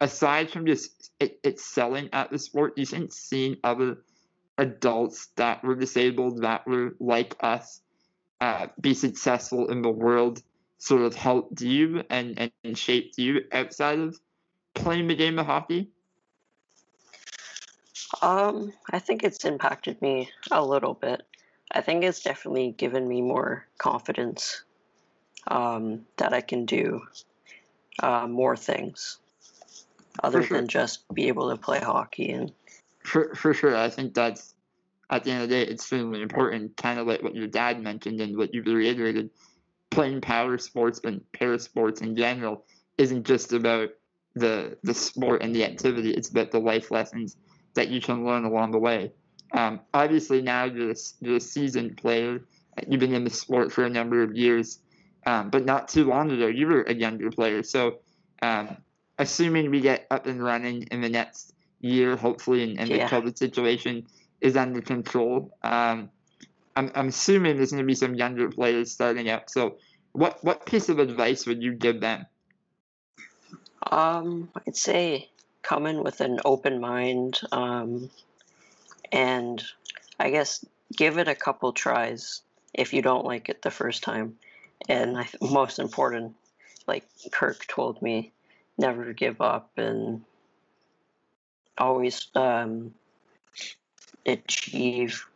aside 0.00 0.52
from 0.52 0.66
just 0.66 1.10
it, 1.18 1.40
excelling 1.44 2.10
at 2.12 2.30
the 2.30 2.38
sport, 2.38 2.76
do 2.76 2.82
you 2.82 2.86
think 2.86 3.12
seeing 3.12 3.56
other 3.64 4.04
adults 4.56 5.30
that 5.34 5.64
were 5.64 5.74
disabled, 5.74 6.42
that 6.42 6.64
were 6.64 6.94
like 7.00 7.34
us, 7.40 7.80
uh, 8.40 8.68
be 8.80 8.94
successful 8.94 9.68
in 9.68 9.82
the 9.82 9.90
world 9.90 10.40
sort 10.80 11.02
of 11.02 11.14
helped 11.14 11.60
you 11.60 12.02
and, 12.10 12.50
and 12.64 12.76
shaped 12.76 13.18
you 13.18 13.44
outside 13.52 14.00
of 14.00 14.18
playing 14.74 15.06
the 15.06 15.14
game 15.14 15.38
of 15.38 15.46
hockey? 15.46 15.90
Um, 18.20 18.72
I 18.90 18.98
think 18.98 19.22
it's 19.22 19.44
impacted 19.44 20.02
me 20.02 20.30
a 20.50 20.64
little 20.64 20.94
bit. 20.94 21.22
I 21.70 21.80
think 21.80 22.02
it's 22.02 22.22
definitely 22.22 22.72
given 22.72 23.06
me 23.06 23.22
more 23.22 23.66
confidence 23.78 24.64
um, 25.46 26.06
that 26.16 26.32
I 26.32 26.40
can 26.40 26.66
do 26.66 27.02
uh, 28.02 28.26
more 28.26 28.56
things 28.56 29.18
other 30.22 30.42
sure. 30.42 30.56
than 30.56 30.68
just 30.68 31.06
be 31.14 31.28
able 31.28 31.50
to 31.50 31.56
play 31.56 31.78
hockey 31.78 32.30
and 32.30 32.52
for, 33.04 33.34
for 33.34 33.54
sure 33.54 33.76
i 33.76 33.88
think 33.88 34.12
that's 34.12 34.54
at 35.08 35.24
the 35.24 35.30
end 35.30 35.42
of 35.42 35.48
the 35.48 35.54
day 35.54 35.62
it's 35.62 35.82
extremely 35.82 36.20
important 36.20 36.76
kind 36.76 36.98
of 36.98 37.06
like 37.06 37.22
what 37.22 37.34
your 37.34 37.46
dad 37.46 37.80
mentioned 37.82 38.20
and 38.20 38.36
what 38.36 38.52
you 38.52 38.62
reiterated 38.62 39.30
playing 39.90 40.20
power 40.20 40.58
sports 40.58 41.00
and 41.04 41.20
para 41.32 41.58
sports 41.58 42.00
in 42.00 42.16
general 42.16 42.64
isn't 42.98 43.24
just 43.24 43.52
about 43.52 43.88
the 44.34 44.76
the 44.84 44.94
sport 44.94 45.42
and 45.42 45.54
the 45.54 45.64
activity 45.64 46.12
it's 46.12 46.28
about 46.28 46.50
the 46.50 46.58
life 46.58 46.90
lessons 46.90 47.36
that 47.74 47.88
you 47.88 48.00
can 48.00 48.24
learn 48.24 48.44
along 48.44 48.70
the 48.70 48.78
way 48.78 49.12
um, 49.52 49.80
obviously 49.92 50.40
now 50.40 50.64
you're 50.64 50.92
a, 50.92 50.96
you're 51.20 51.36
a 51.36 51.40
seasoned 51.40 51.96
player 51.96 52.40
you've 52.86 53.00
been 53.00 53.14
in 53.14 53.24
the 53.24 53.30
sport 53.30 53.72
for 53.72 53.84
a 53.84 53.90
number 53.90 54.22
of 54.22 54.36
years 54.36 54.78
um, 55.26 55.50
but 55.50 55.64
not 55.64 55.88
too 55.88 56.04
long 56.04 56.30
ago, 56.30 56.46
you 56.46 56.66
were 56.66 56.82
a 56.82 56.94
younger 56.94 57.30
player. 57.30 57.62
So, 57.62 57.98
um, 58.42 58.76
assuming 59.18 59.70
we 59.70 59.80
get 59.80 60.06
up 60.10 60.26
and 60.26 60.42
running 60.42 60.84
in 60.90 61.00
the 61.00 61.08
next 61.08 61.52
year, 61.80 62.16
hopefully, 62.16 62.62
and, 62.62 62.80
and 62.80 62.88
yeah. 62.88 63.06
the 63.06 63.16
COVID 63.16 63.36
situation 63.36 64.06
is 64.40 64.56
under 64.56 64.80
control, 64.80 65.56
um, 65.62 66.10
I'm, 66.76 66.90
I'm 66.94 67.08
assuming 67.08 67.56
there's 67.56 67.72
going 67.72 67.82
to 67.82 67.86
be 67.86 67.94
some 67.94 68.14
younger 68.14 68.48
players 68.50 68.92
starting 68.92 69.28
out. 69.28 69.50
So, 69.50 69.78
what 70.12 70.42
what 70.42 70.66
piece 70.66 70.88
of 70.88 70.98
advice 70.98 71.46
would 71.46 71.62
you 71.62 71.74
give 71.74 72.00
them? 72.00 72.26
Um, 73.90 74.50
I'd 74.66 74.76
say 74.76 75.28
come 75.62 75.86
in 75.86 76.02
with 76.02 76.20
an 76.20 76.40
open 76.44 76.80
mind, 76.80 77.40
um, 77.52 78.10
and 79.12 79.62
I 80.18 80.30
guess 80.30 80.64
give 80.96 81.18
it 81.18 81.28
a 81.28 81.34
couple 81.34 81.72
tries 81.72 82.42
if 82.74 82.92
you 82.92 83.02
don't 83.02 83.24
like 83.24 83.48
it 83.48 83.62
the 83.62 83.70
first 83.70 84.02
time 84.02 84.36
and 84.88 85.18
I, 85.18 85.28
most 85.40 85.78
important, 85.78 86.34
like 86.86 87.04
Kirk 87.32 87.66
told 87.66 88.00
me, 88.02 88.32
never 88.78 89.12
give 89.12 89.40
up 89.40 89.70
and 89.76 90.22
always 91.76 92.28
um, 92.34 92.94
achieve 94.26 95.26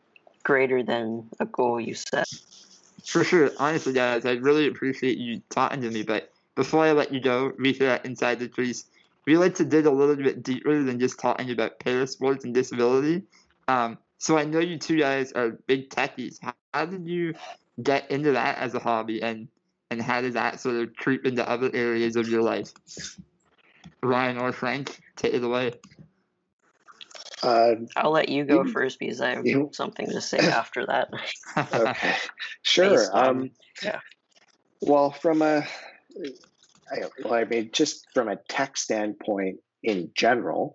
greater 0.44 0.82
than 0.82 1.28
a 1.40 1.46
goal 1.46 1.80
you 1.80 1.94
set. 1.94 2.28
For 3.04 3.24
sure. 3.24 3.50
Honestly, 3.58 3.92
guys, 3.92 4.24
I 4.24 4.32
really 4.32 4.68
appreciate 4.68 5.18
you 5.18 5.42
talking 5.50 5.80
to 5.82 5.90
me. 5.90 6.02
But 6.02 6.32
before 6.54 6.84
I 6.84 6.92
let 6.92 7.12
you 7.12 7.20
go, 7.20 7.52
at 7.80 8.06
Inside 8.06 8.38
the 8.38 8.48
Crease. 8.48 8.84
we 9.26 9.36
like 9.36 9.54
to 9.56 9.64
dig 9.64 9.86
a 9.86 9.90
little 9.90 10.16
bit 10.16 10.42
deeper 10.42 10.82
than 10.82 11.00
just 11.00 11.18
talking 11.18 11.50
about 11.50 11.80
parasports 11.80 12.44
and 12.44 12.54
disability. 12.54 13.22
Um, 13.68 13.98
so 14.18 14.38
I 14.38 14.44
know 14.44 14.60
you 14.60 14.78
two 14.78 14.98
guys 14.98 15.32
are 15.32 15.58
big 15.66 15.90
techies. 15.90 16.38
How, 16.40 16.54
how 16.72 16.86
did 16.86 17.06
you 17.06 17.34
get 17.82 18.10
into 18.10 18.32
that 18.32 18.58
as 18.58 18.74
a 18.74 18.78
hobby 18.78 19.22
and 19.22 19.48
and 19.90 20.00
how 20.00 20.20
did 20.20 20.32
that 20.32 20.60
sort 20.60 20.76
of 20.76 20.96
creep 20.96 21.26
into 21.26 21.48
other 21.48 21.70
areas 21.74 22.16
of 22.16 22.28
your 22.28 22.42
life? 22.42 22.72
Ryan 24.02 24.38
or 24.38 24.52
Frank, 24.52 24.98
take 25.16 25.34
it 25.34 25.44
away. 25.44 25.74
Uh, 27.42 27.74
I'll 27.96 28.10
let 28.10 28.28
you 28.28 28.44
go 28.44 28.64
you, 28.64 28.72
first 28.72 28.98
because 28.98 29.20
I 29.20 29.30
have 29.30 29.46
you, 29.46 29.70
something 29.72 30.06
to 30.06 30.20
say 30.20 30.38
after 30.42 30.86
that. 30.86 31.08
okay, 31.56 32.14
sure. 32.62 33.06
Um, 33.12 33.50
yeah. 33.82 34.00
Well, 34.80 35.10
from 35.10 35.42
a, 35.42 35.66
I, 36.90 37.04
well, 37.22 37.34
I 37.34 37.44
mean, 37.44 37.70
just 37.72 38.06
from 38.14 38.28
a 38.28 38.36
tech 38.36 38.76
standpoint 38.76 39.58
in 39.82 40.10
general, 40.14 40.74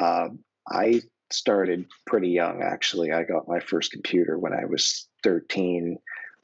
uh, 0.00 0.28
I 0.70 1.02
started 1.30 1.86
pretty 2.06 2.28
young. 2.30 2.62
Actually, 2.62 3.12
I 3.12 3.24
got 3.24 3.48
my 3.48 3.60
first 3.60 3.92
computer 3.92 4.38
when 4.38 4.52
I 4.52 4.64
was 4.64 5.08
thirteen. 5.22 5.98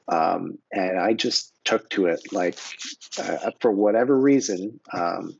Um, 0.07 0.57
and 0.71 0.99
I 0.99 1.13
just 1.13 1.53
took 1.63 1.89
to 1.91 2.07
it 2.07 2.33
like 2.33 2.59
uh, 3.17 3.51
for 3.61 3.71
whatever 3.71 4.17
reason. 4.17 4.79
Um, 4.91 5.39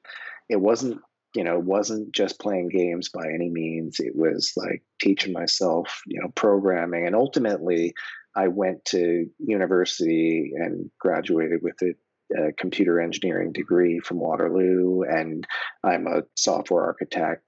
it 0.49 0.55
wasn't, 0.55 1.01
you 1.35 1.43
know, 1.43 1.57
it 1.57 1.63
wasn't 1.63 2.11
just 2.13 2.39
playing 2.39 2.69
games 2.69 3.09
by 3.09 3.27
any 3.27 3.49
means. 3.49 3.99
It 3.99 4.15
was 4.15 4.53
like 4.55 4.83
teaching 5.01 5.33
myself, 5.33 6.01
you 6.05 6.21
know, 6.21 6.29
programming. 6.35 7.07
And 7.07 7.15
ultimately, 7.15 7.93
I 8.35 8.47
went 8.47 8.85
to 8.85 9.27
university 9.39 10.51
and 10.55 10.89
graduated 10.99 11.61
with 11.61 11.81
a, 11.81 11.93
a 12.37 12.53
computer 12.53 12.99
engineering 12.99 13.51
degree 13.51 13.99
from 13.99 14.19
Waterloo. 14.19 15.01
And 15.01 15.45
I'm 15.83 16.07
a 16.07 16.23
software 16.35 16.83
architect 16.83 17.43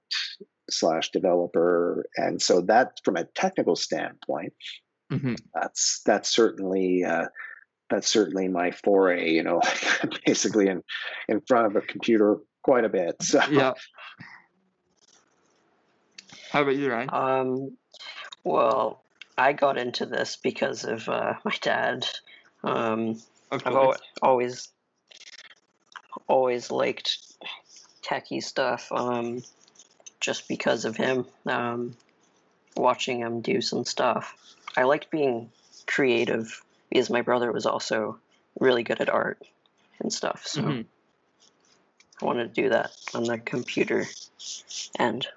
slash 0.68 1.10
developer. 1.10 2.06
And 2.16 2.42
so 2.42 2.60
that, 2.62 3.00
from 3.04 3.16
a 3.16 3.24
technical 3.24 3.76
standpoint, 3.76 4.52
Mm-hmm. 5.12 5.34
That's 5.54 6.02
that's 6.04 6.30
certainly 6.30 7.04
uh, 7.04 7.26
that's 7.90 8.08
certainly 8.08 8.48
my 8.48 8.72
foray. 8.72 9.30
You 9.30 9.42
know, 9.42 9.60
basically 10.26 10.68
in 10.68 10.82
in 11.28 11.40
front 11.42 11.66
of 11.66 11.76
a 11.76 11.86
computer 11.86 12.38
quite 12.66 12.84
a 12.84 12.88
bit. 12.88 13.22
So 13.22 13.40
yeah. 13.48 13.74
How 16.50 16.62
about 16.62 16.74
you, 16.74 16.90
Ryan? 16.90 17.10
Um, 17.12 17.76
well, 18.42 19.04
I 19.38 19.52
got 19.52 19.78
into 19.78 20.04
this 20.04 20.36
because 20.42 20.84
of 20.84 21.08
uh, 21.08 21.34
my 21.44 21.54
dad. 21.60 22.08
Um, 22.64 23.20
I've 23.52 23.66
always, 23.68 23.98
always 24.20 24.68
always 26.26 26.70
liked 26.72 27.18
techie 28.02 28.42
stuff. 28.42 28.90
Um, 28.90 29.44
just 30.20 30.48
because 30.48 30.84
of 30.84 30.96
him, 30.96 31.24
um, 31.46 31.96
watching 32.76 33.20
him 33.20 33.42
do 33.42 33.60
some 33.60 33.84
stuff. 33.84 34.34
I 34.76 34.82
liked 34.82 35.12
being 35.12 35.52
creative 35.86 36.64
because 36.90 37.10
my 37.10 37.22
brother 37.22 37.52
was 37.52 37.64
also 37.64 38.18
really 38.58 38.82
good 38.82 39.00
at 39.00 39.08
art 39.08 39.40
and 40.00 40.12
stuff. 40.12 40.48
So 40.48 40.62
mm-hmm. 40.62 40.82
I 42.20 42.24
wanted 42.24 42.54
to 42.54 42.62
do 42.62 42.68
that 42.70 42.92
on 43.14 43.24
the 43.24 43.38
computer 43.38 44.06
end. 44.98 45.28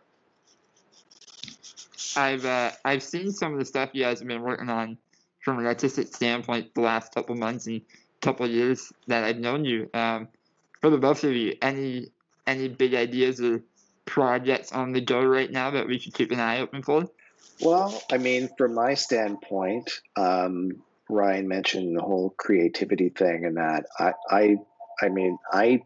I've 2.16 2.46
uh, 2.46 2.72
I've 2.84 3.04
seen 3.04 3.32
some 3.32 3.54
of 3.54 3.60
the 3.60 3.66
stuff 3.66 3.90
you 3.94 4.04
guys 4.04 4.20
have 4.20 4.28
been 4.28 4.42
working 4.42 4.70
on 4.70 4.98
from 5.42 5.60
an 5.60 5.66
artistic 5.66 6.14
standpoint 6.14 6.74
the 6.74 6.82
last 6.82 7.14
couple 7.14 7.36
months 7.36 7.68
and 7.68 7.82
couple 8.22 8.48
years 8.48 8.92
that 9.08 9.24
I've 9.24 9.40
known 9.40 9.66
you. 9.66 9.90
Um, 9.94 10.28
for 10.82 10.90
the 10.90 10.98
both 10.98 11.24
of 11.24 11.34
you, 11.34 11.56
any 11.62 12.10
any 12.48 12.68
big 12.68 12.96
ideas 12.96 13.42
or 13.42 13.62
projects 14.06 14.72
on 14.72 14.92
the 14.92 15.02
go 15.02 15.24
right 15.24 15.52
now 15.52 15.72
that 15.72 15.88
we 15.88 16.00
should 16.00 16.14
keep 16.14 16.32
an 16.32 16.40
eye 16.40 16.60
open 16.60 16.82
for? 16.82 17.08
Well, 17.62 18.02
I 18.12 18.18
mean, 18.18 18.50
from 18.58 18.74
my 18.74 18.96
standpoint, 18.96 20.02
um, 20.16 20.82
Ryan 21.10 21.48
mentioned 21.48 21.96
the 21.96 22.02
whole 22.02 22.32
creativity 22.38 23.10
thing, 23.10 23.46
and 23.46 23.58
that 23.58 23.86
I, 24.00 24.14
I, 24.30 24.58
I 25.02 25.10
mean, 25.10 25.38
I, 25.52 25.82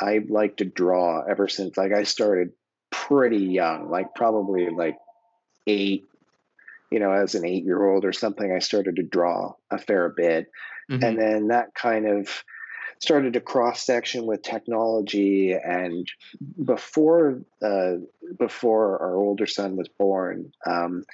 I 0.00 0.20
like 0.28 0.58
to 0.58 0.64
draw 0.64 1.22
ever 1.22 1.48
since 1.48 1.76
like 1.76 1.92
I 1.92 2.04
started 2.04 2.52
pretty 2.90 3.38
young, 3.38 3.90
like 3.90 4.14
probably 4.14 4.70
like 4.70 4.96
eight, 5.66 6.04
you 6.90 7.00
know, 7.00 7.12
as 7.12 7.34
an 7.34 7.44
eight 7.44 7.64
year 7.64 7.84
old 7.84 8.04
or 8.04 8.12
something. 8.12 8.52
I 8.52 8.60
started 8.60 8.96
to 8.96 9.02
draw 9.02 9.54
a 9.70 9.78
fair 9.78 10.08
bit, 10.08 10.50
mm-hmm. 10.90 11.02
and 11.02 11.18
then 11.18 11.48
that 11.48 11.74
kind 11.74 12.06
of 12.06 12.44
started 13.00 13.34
to 13.34 13.40
cross 13.40 13.84
section 13.84 14.26
with 14.26 14.42
technology 14.42 15.52
and 15.52 16.10
before 16.64 17.40
uh, 17.62 17.94
before 18.38 19.00
our 19.00 19.16
older 19.16 19.46
son 19.46 19.76
was 19.76 19.88
born 19.88 20.52
um, 20.66 21.04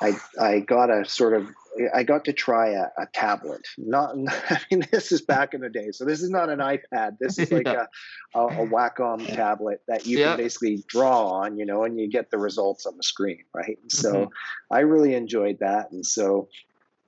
I, 0.00 0.16
I 0.40 0.60
got 0.60 0.90
a 0.90 1.04
sort 1.04 1.34
of 1.34 1.48
I 1.94 2.02
got 2.02 2.24
to 2.26 2.32
try 2.32 2.70
a, 2.70 2.86
a, 2.98 3.06
tablet. 3.12 3.66
Not, 3.76 4.14
I 4.50 4.60
mean, 4.70 4.86
this 4.90 5.12
is 5.12 5.22
back 5.22 5.54
in 5.54 5.60
the 5.60 5.68
day, 5.68 5.90
so 5.92 6.04
this 6.04 6.22
is 6.22 6.30
not 6.30 6.48
an 6.48 6.58
iPad. 6.58 7.18
This 7.18 7.38
is 7.38 7.50
like 7.52 7.66
yeah. 7.66 7.86
a, 8.34 8.38
a, 8.38 8.46
a 8.46 8.66
Wacom 8.66 9.26
tablet 9.26 9.82
that 9.88 10.06
you 10.06 10.18
yeah. 10.18 10.30
can 10.30 10.38
basically 10.38 10.84
draw 10.88 11.28
on, 11.28 11.58
you 11.58 11.66
know, 11.66 11.84
and 11.84 11.98
you 11.98 12.08
get 12.08 12.30
the 12.30 12.38
results 12.38 12.86
on 12.86 12.96
the 12.96 13.02
screen, 13.02 13.44
right? 13.54 13.78
So, 13.88 14.12
mm-hmm. 14.12 14.74
I 14.74 14.80
really 14.80 15.14
enjoyed 15.14 15.58
that, 15.60 15.92
and 15.92 16.04
so 16.04 16.48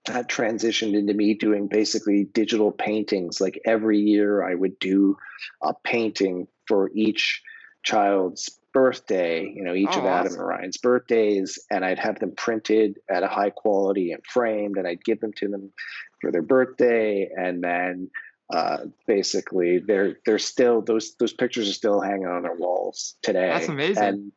that 0.07 0.29
transitioned 0.29 0.95
into 0.95 1.15
me 1.15 1.35
doing 1.35 1.69
basically 1.69 2.25
digital 2.25 2.73
paintings. 2.73 3.41
Like 3.41 3.61
every 3.65 3.99
year, 3.99 4.43
I 4.43 4.55
would 4.55 4.79
do 4.79 5.17
a 5.63 5.75
painting 5.75 6.49
for 6.67 6.91
each 6.95 7.43
child's 7.83 8.60
birthday, 8.73 9.49
you 9.49 9.63
know, 9.63 9.75
each 9.75 9.89
Oh, 9.93 10.01
of 10.01 10.07
Adam 10.07 10.27
awesome. 10.27 10.41
and 10.41 10.49
Ryan's 10.49 10.77
birthdays, 10.77 11.59
and 11.71 11.85
I'd 11.85 11.99
have 11.99 12.19
them 12.19 12.33
printed 12.37 12.99
at 13.11 13.23
a 13.23 13.29
high 13.29 13.51
quality 13.51 14.13
and 14.13 14.25
framed, 14.25 14.77
and 14.77 14.87
I'd 14.87 15.05
give 15.05 15.21
them 15.21 15.33
to 15.35 15.49
them 15.49 15.73
for 16.21 16.31
their 16.31 16.43
birthday, 16.43 17.31
and 17.37 17.63
then 17.63 18.11
uh, 18.53 18.87
basically 19.07 19.79
they're 19.79 20.17
they're 20.27 20.39
still 20.39 20.83
those 20.83 21.15
those 21.17 21.33
pictures 21.33 21.69
are 21.69 21.75
still 21.75 22.01
hanging 22.01 22.27
on 22.27 22.43
their 22.43 22.55
walls 22.55 23.15
today. 23.23 23.49
That's 23.49 23.69
amazing. 23.69 24.03
And 24.03 24.33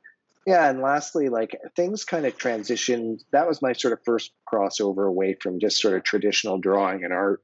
yeah, 0.46 0.70
and 0.70 0.82
lastly, 0.82 1.30
like 1.30 1.58
things 1.76 2.04
kind 2.04 2.26
of 2.26 2.38
transitioned. 2.38 3.22
That 3.32 3.48
was 3.48 3.62
my 3.62 3.74
sort 3.74 3.94
of 3.94 4.00
first 4.04 4.32
crossover 4.52 5.08
away 5.08 5.36
from 5.36 5.60
just 5.60 5.82
sort 5.82 5.96
of 5.96 6.04
traditional 6.04 6.58
drawing 6.58 7.04
and 7.04 7.14
art. 7.14 7.42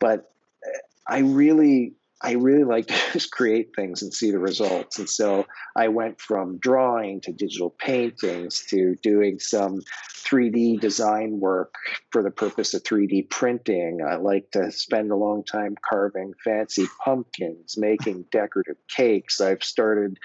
But 0.00 0.30
uh, 0.66 0.78
I 1.06 1.18
really, 1.18 1.94
I 2.22 2.32
really 2.32 2.64
like 2.64 2.86
to 2.86 2.94
just 3.12 3.32
create 3.32 3.70
things 3.74 4.02
and 4.02 4.14
see 4.14 4.30
the 4.30 4.38
results. 4.38 4.98
And 4.98 5.08
so 5.08 5.46
I 5.74 5.88
went 5.88 6.20
from 6.20 6.58
drawing 6.58 7.20
to 7.22 7.32
digital 7.32 7.70
paintings 7.70 8.64
to 8.70 8.94
doing 9.02 9.38
some 9.38 9.80
3D 10.14 10.80
design 10.80 11.40
work 11.40 11.74
for 12.10 12.22
the 12.22 12.30
purpose 12.30 12.74
of 12.74 12.84
3D 12.84 13.28
printing. 13.28 14.00
I 14.06 14.16
like 14.16 14.50
to 14.52 14.70
spend 14.70 15.10
a 15.10 15.16
long 15.16 15.44
time 15.44 15.74
carving 15.88 16.32
fancy 16.44 16.86
pumpkins, 17.04 17.76
making 17.76 18.26
decorative 18.30 18.76
cakes. 18.88 19.40
I've 19.40 19.64
started 19.64 20.18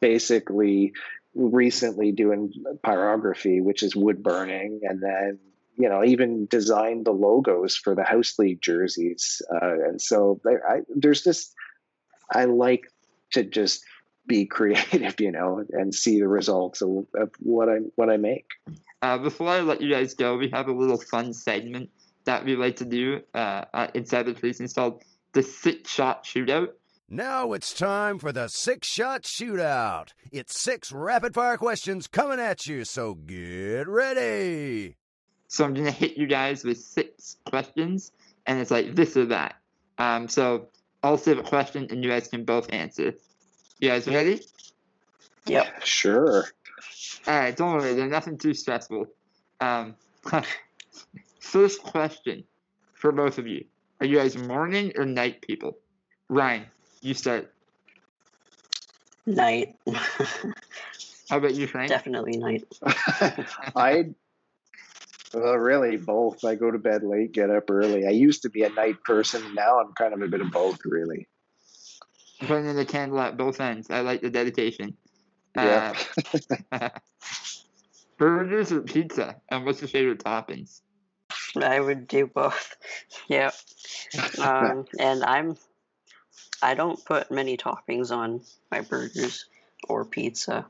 basically 0.00 0.92
recently 1.34 2.12
doing 2.12 2.52
pyrography, 2.84 3.62
which 3.62 3.82
is 3.82 3.96
wood 3.96 4.22
burning, 4.22 4.80
and 4.84 5.02
then 5.02 5.38
you 5.76 5.88
know 5.88 6.04
even 6.04 6.46
designed 6.46 7.06
the 7.06 7.12
logos 7.12 7.76
for 7.76 7.94
the 7.94 8.04
house 8.04 8.38
league 8.38 8.60
jerseys. 8.60 9.42
Uh, 9.50 9.74
and 9.88 10.00
so 10.00 10.40
there, 10.44 10.62
I, 10.68 10.80
there's 10.94 11.22
just 11.22 11.54
I 12.30 12.44
like 12.44 12.86
to 13.32 13.44
just 13.44 13.84
be 14.26 14.46
creative, 14.56 15.20
you 15.20 15.32
know, 15.32 15.64
and 15.70 15.94
see 15.94 16.20
the 16.20 16.28
results 16.28 16.82
of, 16.82 17.06
of 17.14 17.30
what 17.40 17.68
I 17.68 17.78
what 17.96 18.10
I 18.10 18.16
make. 18.16 18.46
Uh, 19.00 19.18
before 19.18 19.48
I 19.48 19.60
let 19.60 19.80
you 19.80 19.90
guys 19.90 20.14
go, 20.14 20.36
we 20.36 20.48
have 20.50 20.68
a 20.68 20.72
little 20.72 20.98
fun 20.98 21.32
segment 21.32 21.90
that 22.24 22.44
we 22.44 22.54
like 22.54 22.76
to 22.76 22.84
do 22.84 23.20
uh, 23.34 23.64
uh, 23.74 23.88
inside 23.94 24.26
the 24.26 24.34
Crease. 24.34 24.60
It's 24.60 24.74
called 24.74 25.02
the 25.32 25.42
six 25.42 25.90
shot 25.90 26.24
shootout. 26.24 26.68
Now 27.08 27.52
it's 27.52 27.74
time 27.74 28.18
for 28.18 28.32
the 28.32 28.48
six 28.48 28.88
shot 28.88 29.22
shootout. 29.22 30.10
It's 30.30 30.58
six 30.58 30.92
rapid 30.92 31.34
fire 31.34 31.56
questions 31.56 32.06
coming 32.06 32.40
at 32.40 32.66
you, 32.66 32.84
so 32.84 33.14
get 33.14 33.88
ready. 33.88 34.96
So 35.52 35.66
I'm 35.66 35.74
gonna 35.74 35.90
hit 35.90 36.16
you 36.16 36.26
guys 36.26 36.64
with 36.64 36.78
six 36.78 37.36
questions, 37.44 38.12
and 38.46 38.58
it's 38.58 38.70
like 38.70 38.94
this 38.94 39.18
or 39.18 39.26
that. 39.26 39.56
Um, 39.98 40.26
so 40.26 40.68
I'll 41.02 41.18
say 41.18 41.34
the 41.34 41.42
question, 41.42 41.88
and 41.90 42.02
you 42.02 42.08
guys 42.08 42.26
can 42.26 42.46
both 42.46 42.72
answer. 42.72 43.12
You 43.78 43.90
guys 43.90 44.06
ready? 44.06 44.40
Yep. 45.44 45.84
Sure. 45.84 46.46
All 47.26 47.38
right, 47.38 47.54
don't 47.54 47.74
worry, 47.74 47.92
they're 47.92 48.08
nothing 48.08 48.38
too 48.38 48.54
stressful. 48.54 49.08
Um, 49.60 49.94
first 51.40 51.82
question 51.82 52.44
for 52.94 53.12
both 53.12 53.36
of 53.36 53.46
you: 53.46 53.66
Are 54.00 54.06
you 54.06 54.16
guys 54.16 54.38
morning 54.38 54.92
or 54.96 55.04
night 55.04 55.42
people? 55.42 55.76
Ryan, 56.30 56.64
you 57.02 57.12
start. 57.12 57.52
Night. 59.26 59.76
How 61.28 61.36
about 61.36 61.54
you, 61.54 61.66
Frank? 61.66 61.90
Definitely 61.90 62.38
night. 62.38 62.64
I 63.76 64.14
well, 65.34 65.54
really 65.54 65.96
both. 65.96 66.44
I 66.44 66.54
go 66.54 66.70
to 66.70 66.78
bed 66.78 67.02
late, 67.02 67.32
get 67.32 67.50
up 67.50 67.70
early. 67.70 68.06
I 68.06 68.10
used 68.10 68.42
to 68.42 68.50
be 68.50 68.62
a 68.62 68.70
night 68.70 69.02
person. 69.04 69.54
Now 69.54 69.80
I'm 69.80 69.92
kind 69.94 70.14
of 70.14 70.22
a 70.22 70.28
bit 70.28 70.40
of 70.40 70.50
both, 70.50 70.80
really. 70.84 71.28
Burning 72.46 72.76
the 72.76 72.84
candle 72.84 73.20
at 73.20 73.36
both 73.36 73.60
ends. 73.60 73.90
I 73.90 74.00
like 74.00 74.20
the 74.20 74.30
dedication. 74.30 74.96
Yeah. 75.56 75.94
Uh, 76.70 76.88
burgers 78.18 78.72
or 78.72 78.82
pizza? 78.82 79.36
And 79.48 79.64
what's 79.64 79.80
your 79.80 79.88
favorite 79.88 80.20
toppings? 80.20 80.80
I 81.60 81.80
would 81.80 82.08
do 82.08 82.26
both. 82.26 82.76
Yep. 83.28 83.54
Um, 84.38 84.84
and 84.98 85.24
I'm 85.24 85.56
I 86.62 86.74
don't 86.74 87.02
put 87.04 87.30
many 87.30 87.56
toppings 87.56 88.10
on 88.10 88.42
my 88.70 88.80
burgers 88.80 89.46
or 89.88 90.04
pizza. 90.04 90.66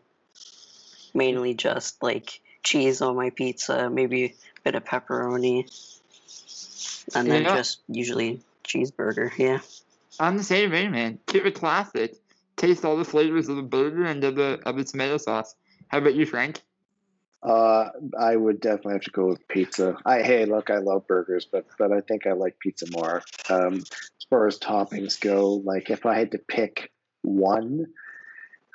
Mainly 1.15 1.55
just 1.55 2.03
like 2.03 2.41
cheese 2.63 3.03
on 3.03 3.17
my 3.17 3.31
pizza, 3.31 3.91
maybe 3.91 4.25
a 4.25 4.52
bit 4.65 4.75
of 4.75 4.85
pepperoni, 4.85 5.65
and 7.15 7.31
then 7.31 7.43
Yeah. 7.43 7.55
just 7.55 7.81
usually 7.89 8.41
cheeseburger. 8.65 9.31
Yeah. 9.37 9.61
I'm 10.21 10.37
the 10.37 10.45
same 10.45 10.71
way, 10.71 10.89
man. 10.89 11.19
Keep 11.27 11.47
it 11.47 11.55
classic. 11.55 12.17
Taste 12.57 12.85
all 12.85 12.97
the 12.97 13.05
flavors 13.05 13.49
of 13.49 13.57
the 13.57 13.63
burger 13.63 14.05
and 14.05 14.23
of 14.25 14.37
the 14.37 14.61
of 14.65 14.77
the 14.77 14.85
tomato 14.85 15.17
sauce. 15.17 15.55
How 15.89 15.99
about 15.99 16.15
you, 16.15 16.27
Frank? 16.27 16.61
Uh, 17.43 17.89
I 18.17 18.37
would 18.37 18.61
definitely 18.61 18.93
have 18.93 19.03
to 19.03 19.11
go 19.11 19.27
with 19.27 19.49
pizza. 19.49 19.97
I 20.07 20.23
hey, 20.23 20.45
look, 20.45 20.71
I 20.71 20.79
love 20.79 21.07
burgers, 21.09 21.47
but 21.51 21.67
but 21.79 21.91
I 21.93 22.01
think 22.01 22.27
I 22.27 22.33
like 22.33 22.59
pizza 22.61 22.87
more. 22.93 23.23
Um, 23.51 23.75
as 23.79 24.27
far 24.31 24.47
as 24.47 24.59
toppings 24.59 25.21
go, 25.21 25.55
like 25.55 25.91
if 25.91 26.07
I 26.07 26.19
had 26.19 26.33
to 26.33 26.39
pick 26.39 26.93
one, 27.23 27.87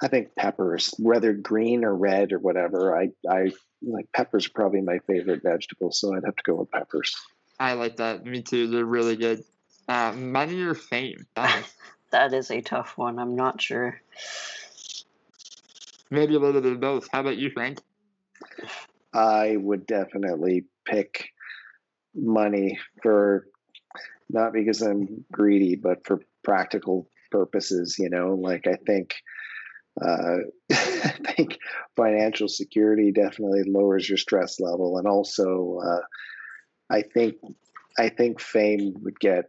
I 0.02 0.10
think 0.10 0.36
peppers, 0.36 0.94
whether 1.00 1.34
green 1.34 1.86
or 1.86 1.96
red 1.96 2.34
or 2.34 2.40
whatever. 2.40 2.98
I 2.98 3.12
I 3.30 3.52
like 3.82 4.12
peppers 4.14 4.48
are 4.48 4.52
probably 4.52 4.82
my 4.82 5.00
favorite 5.00 5.44
vegetable, 5.44 5.92
so 5.92 6.16
I'd 6.16 6.26
have 6.26 6.36
to 6.36 6.44
go 6.44 6.56
with 6.56 6.72
peppers. 6.72 7.16
I 7.60 7.74
like 7.74 7.98
that. 7.98 8.26
Me 8.26 8.42
too. 8.42 8.68
They're 8.68 8.86
really 8.86 9.16
good. 9.16 9.44
Uh, 9.88 10.12
money 10.14 10.62
or 10.62 10.74
fame? 10.74 11.26
That 12.12 12.34
is 12.34 12.52
a 12.52 12.62
tough 12.62 12.98
one. 12.98 13.20
I'm 13.20 13.36
not 13.36 13.62
sure. 13.62 14.02
maybe 16.10 16.36
a 16.36 16.40
little 16.40 16.62
bit 16.62 16.72
of 16.72 16.80
both. 16.80 17.10
How 17.12 17.20
about 17.20 17.38
you, 17.38 17.50
Frank? 17.50 17.80
I 19.14 19.58
would 19.58 19.86
definitely 19.86 20.66
pick 20.86 21.30
money 22.16 22.80
for 23.02 23.48
not 24.30 24.54
because 24.54 24.82
I'm 24.82 25.26
greedy, 25.32 25.76
but 25.76 26.06
for 26.06 26.22
practical 26.44 27.10
purposes. 27.32 27.98
You 28.00 28.10
know, 28.10 28.36
like 28.36 28.68
I 28.68 28.76
think, 28.76 29.16
uh, 30.02 30.38
I 31.04 31.34
think 31.34 31.58
financial 31.96 32.48
security 32.48 33.12
definitely 33.12 33.64
lowers 33.66 34.08
your 34.08 34.18
stress 34.18 34.60
level, 34.60 34.98
and 34.98 35.08
also, 35.08 35.80
uh, 35.86 36.02
I 36.90 37.02
think, 37.02 37.36
I 37.98 38.10
think 38.10 38.40
fame 38.40 38.94
would 39.02 39.20
get 39.20 39.46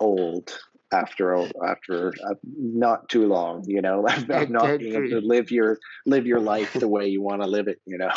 old 0.00 0.58
after 0.92 1.36
after 1.66 2.12
uh, 2.28 2.34
not 2.44 3.08
too 3.08 3.26
long. 3.26 3.64
You 3.66 3.82
know, 3.82 4.06
of 4.30 4.50
not 4.50 4.78
being 4.78 4.94
able 4.94 5.20
to 5.20 5.26
live 5.26 5.50
your 5.50 5.78
live 6.06 6.26
your 6.26 6.40
life 6.40 6.72
the 6.74 6.88
way 6.96 7.08
you 7.08 7.22
want 7.22 7.42
to 7.42 7.48
live 7.48 7.68
it. 7.68 7.80
You 7.86 7.98
know. 7.98 8.10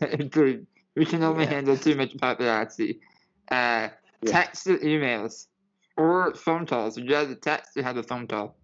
Agreed. 0.00 0.66
We 0.94 1.06
can 1.06 1.22
only 1.22 1.44
Yeah. 1.44 1.50
handle 1.50 1.76
too 1.76 1.94
much 1.94 2.14
paparazzi. 2.16 2.98
Uh, 3.50 3.88
Yeah. 4.22 4.30
text 4.30 4.66
or 4.68 4.78
emails 4.78 5.46
or 5.96 6.34
phone 6.34 6.66
calls. 6.66 6.96
Would 6.96 7.08
you 7.08 7.14
rather 7.14 7.34
text 7.34 7.76
or 7.76 7.82
have 7.82 7.96
a 7.96 8.02
phone 8.02 8.26
call? 8.26 8.56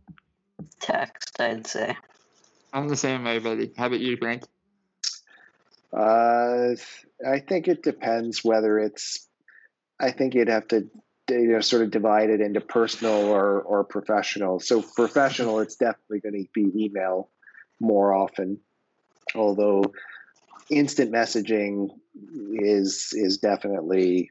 Text, 0.81 1.41
I'd 1.41 1.67
say. 1.67 1.97
I'm 2.73 2.89
the 2.89 2.97
same 2.97 3.25
way, 3.25 3.39
buddy. 3.39 3.73
How 3.77 3.87
about 3.87 4.01
you, 4.01 4.17
Frank? 4.17 4.45
Uh, 5.93 6.75
I 7.27 7.41
think 7.41 7.69
it 7.69 7.83
depends 7.83 8.45
whether 8.45 8.79
it's. 8.79 9.27
I 10.01 10.13
think 10.13 10.35
you'd 10.35 10.49
have 10.49 10.69
to, 10.69 10.89
you 11.31 11.49
know, 11.49 11.61
sort 11.61 11.83
of 11.83 11.91
divide 11.91 12.31
it 12.31 12.41
into 12.41 12.61
personal 12.61 13.15
or 13.27 13.63
or 13.63 13.85
professional. 13.85 14.61
So 14.61 14.83
professional, 14.83 15.61
it's 15.61 15.77
definitely 15.77 16.21
going 16.21 16.45
to 16.45 16.51
be 16.55 16.85
email 16.85 17.31
more 17.81 18.13
often, 18.13 18.59
although 19.35 19.83
instant 20.71 21.13
messaging 21.13 21.89
is 22.53 23.13
is 23.15 23.39
definitely 23.39 24.31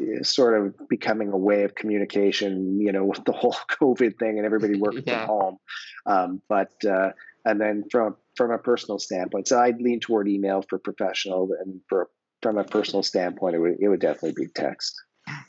eh, 0.00 0.22
sort 0.22 0.60
of 0.60 0.88
becoming 0.88 1.30
a 1.32 1.36
way 1.36 1.64
of 1.64 1.74
communication. 1.74 2.80
You 2.80 2.92
know, 2.92 3.04
with 3.04 3.24
the 3.24 3.32
whole 3.32 3.56
COVID 3.80 4.18
thing 4.18 4.38
and 4.38 4.46
everybody 4.46 4.76
working 4.76 5.02
Yeah. 5.06 5.26
from 5.26 5.26
home. 5.26 5.58
Um, 6.06 6.42
but 6.48 6.72
uh, 6.84 7.10
and 7.44 7.60
then 7.60 7.84
from 7.90 8.16
from 8.36 8.50
a 8.50 8.58
personal 8.58 8.98
standpoint, 8.98 9.48
so 9.48 9.58
I'd 9.58 9.80
lean 9.80 10.00
toward 10.00 10.28
email 10.28 10.62
for 10.68 10.78
professional, 10.78 11.50
and 11.60 11.80
for 11.88 12.08
from 12.42 12.58
a 12.58 12.64
personal 12.64 13.02
standpoint, 13.02 13.54
it 13.54 13.58
would 13.58 13.76
it 13.80 13.88
would 13.88 14.00
definitely 14.00 14.44
be 14.44 14.50
text. 14.54 14.94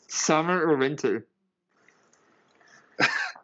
Summer 0.08 0.62
or 0.65 0.77
winter? 0.77 1.25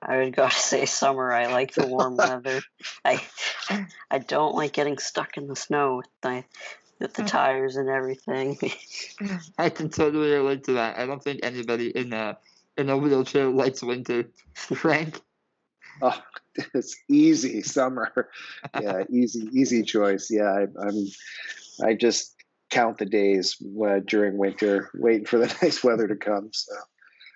I 0.01 0.17
would 0.17 0.35
gotta 0.35 0.55
say 0.59 0.85
summer. 0.85 1.31
I 1.31 1.47
like 1.47 1.73
the 1.73 1.87
warm 1.87 2.17
weather. 2.17 2.61
I 3.05 3.21
I 4.09 4.19
don't 4.19 4.55
like 4.55 4.73
getting 4.73 4.97
stuck 4.97 5.37
in 5.37 5.47
the 5.47 5.55
snow 5.55 5.97
with 5.97 6.07
the 6.21 6.43
with 6.99 7.13
the 7.13 7.23
tires 7.23 7.77
and 7.77 7.89
everything. 7.89 8.57
I 9.57 9.69
can 9.69 9.89
totally 9.89 10.31
relate 10.31 10.65
to 10.65 10.73
that. 10.73 10.97
I 10.97 11.05
don't 11.05 11.23
think 11.23 11.39
anybody 11.43 11.89
in 11.89 12.13
a 12.13 12.37
in 12.77 12.89
a 12.89 12.97
wheelchair 12.97 13.47
likes 13.47 13.81
winter. 13.81 14.25
Frank, 14.53 15.21
Oh, 16.01 16.17
it's 16.73 16.95
easy 17.09 17.61
summer. 17.61 18.29
Yeah, 18.79 19.03
easy 19.09 19.47
easy 19.53 19.83
choice. 19.83 20.29
Yeah, 20.29 20.51
I, 20.51 20.87
I'm. 20.87 21.07
I 21.81 21.93
just 21.93 22.35
count 22.69 22.97
the 22.97 23.05
days 23.05 23.61
uh, 23.83 23.99
during 24.05 24.37
winter, 24.37 24.89
waiting 24.93 25.25
for 25.25 25.37
the 25.37 25.47
nice 25.61 25.83
weather 25.83 26.07
to 26.07 26.15
come. 26.15 26.49
So 26.51 26.73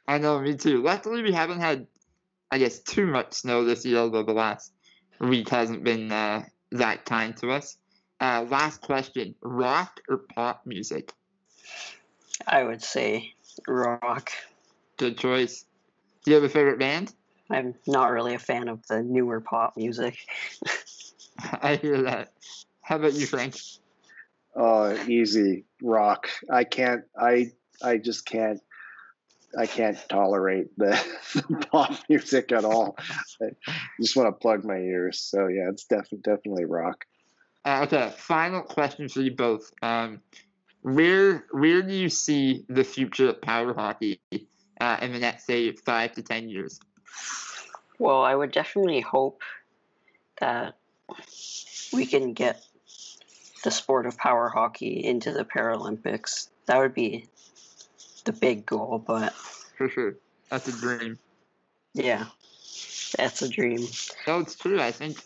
I 0.07 0.17
know, 0.17 0.39
me 0.39 0.55
too. 0.55 0.81
Luckily, 0.81 1.21
we 1.23 1.31
haven't 1.31 1.59
had, 1.59 1.87
I 2.51 2.57
guess, 2.57 2.79
too 2.79 3.07
much 3.07 3.33
snow 3.33 3.63
this 3.63 3.85
year, 3.85 3.99
although 3.99 4.23
the 4.23 4.33
last 4.33 4.73
week 5.19 5.49
hasn't 5.49 5.83
been 5.83 6.11
uh, 6.11 6.43
that 6.71 7.05
kind 7.05 7.35
to 7.37 7.51
us. 7.51 7.77
Uh, 8.19 8.45
last 8.49 8.81
question: 8.81 9.35
rock 9.41 9.99
or 10.09 10.17
pop 10.17 10.65
music? 10.65 11.11
I 12.45 12.63
would 12.63 12.81
say 12.81 13.33
rock. 13.67 14.31
Good 14.97 15.17
choice. 15.17 15.65
Do 16.23 16.31
you 16.31 16.35
have 16.35 16.43
a 16.43 16.49
favorite 16.49 16.79
band? 16.79 17.13
I'm 17.53 17.75
not 17.85 18.11
really 18.11 18.33
a 18.33 18.39
fan 18.39 18.67
of 18.67 18.85
the 18.87 19.03
newer 19.03 19.39
pop 19.39 19.77
music. 19.77 20.17
I 21.61 21.75
hear 21.75 22.01
that. 22.03 22.33
How 22.81 22.95
about 22.95 23.13
you, 23.13 23.25
Frank? 23.27 23.55
Oh, 24.55 24.95
easy 25.07 25.65
rock. 25.81 26.29
I 26.51 26.63
can't. 26.63 27.03
I 27.17 27.51
I 27.81 27.97
just 27.97 28.25
can't. 28.25 28.59
I 29.57 29.67
can't 29.67 29.97
tolerate 30.09 30.75
the, 30.77 30.99
the 31.35 31.65
pop 31.67 31.93
music 32.09 32.51
at 32.51 32.65
all. 32.65 32.97
I 33.39 33.49
just 34.01 34.15
want 34.15 34.27
to 34.27 34.31
plug 34.31 34.65
my 34.65 34.77
ears. 34.77 35.19
So 35.19 35.47
yeah, 35.47 35.69
it's 35.69 35.85
definitely 35.85 36.19
definitely 36.23 36.65
rock. 36.65 37.05
Uh, 37.65 37.81
okay, 37.83 38.11
final 38.17 38.61
question 38.61 39.07
for 39.07 39.21
you 39.21 39.35
both. 39.35 39.71
Um, 39.81 40.21
where 40.81 41.45
where 41.51 41.81
do 41.83 41.93
you 41.93 42.09
see 42.09 42.65
the 42.67 42.83
future 42.83 43.29
of 43.29 43.41
power 43.41 43.73
hockey 43.73 44.19
uh, 44.81 44.97
in 45.01 45.13
the 45.13 45.19
next 45.19 45.45
say 45.45 45.71
five 45.71 46.13
to 46.13 46.23
ten 46.23 46.49
years? 46.49 46.79
Well, 47.99 48.23
I 48.23 48.35
would 48.35 48.51
definitely 48.51 49.01
hope 49.01 49.41
that 50.39 50.75
we 51.93 52.05
can 52.05 52.33
get 52.33 52.65
the 53.63 53.71
sport 53.71 54.05
of 54.05 54.17
power 54.17 54.49
hockey 54.49 55.03
into 55.03 55.31
the 55.31 55.45
Paralympics. 55.45 56.49
That 56.65 56.79
would 56.79 56.93
be 56.93 57.27
the 58.25 58.33
big 58.33 58.65
goal, 58.65 59.03
but 59.05 59.33
For 59.77 59.89
sure, 59.95 60.15
that's 60.49 60.67
a 60.67 60.71
dream. 60.71 61.19
yeah, 61.93 62.25
that's 63.17 63.41
a 63.41 63.49
dream. 63.49 63.87
No, 64.27 64.39
it's 64.39 64.55
true. 64.55 64.81
I 64.81 64.91
think 64.91 65.17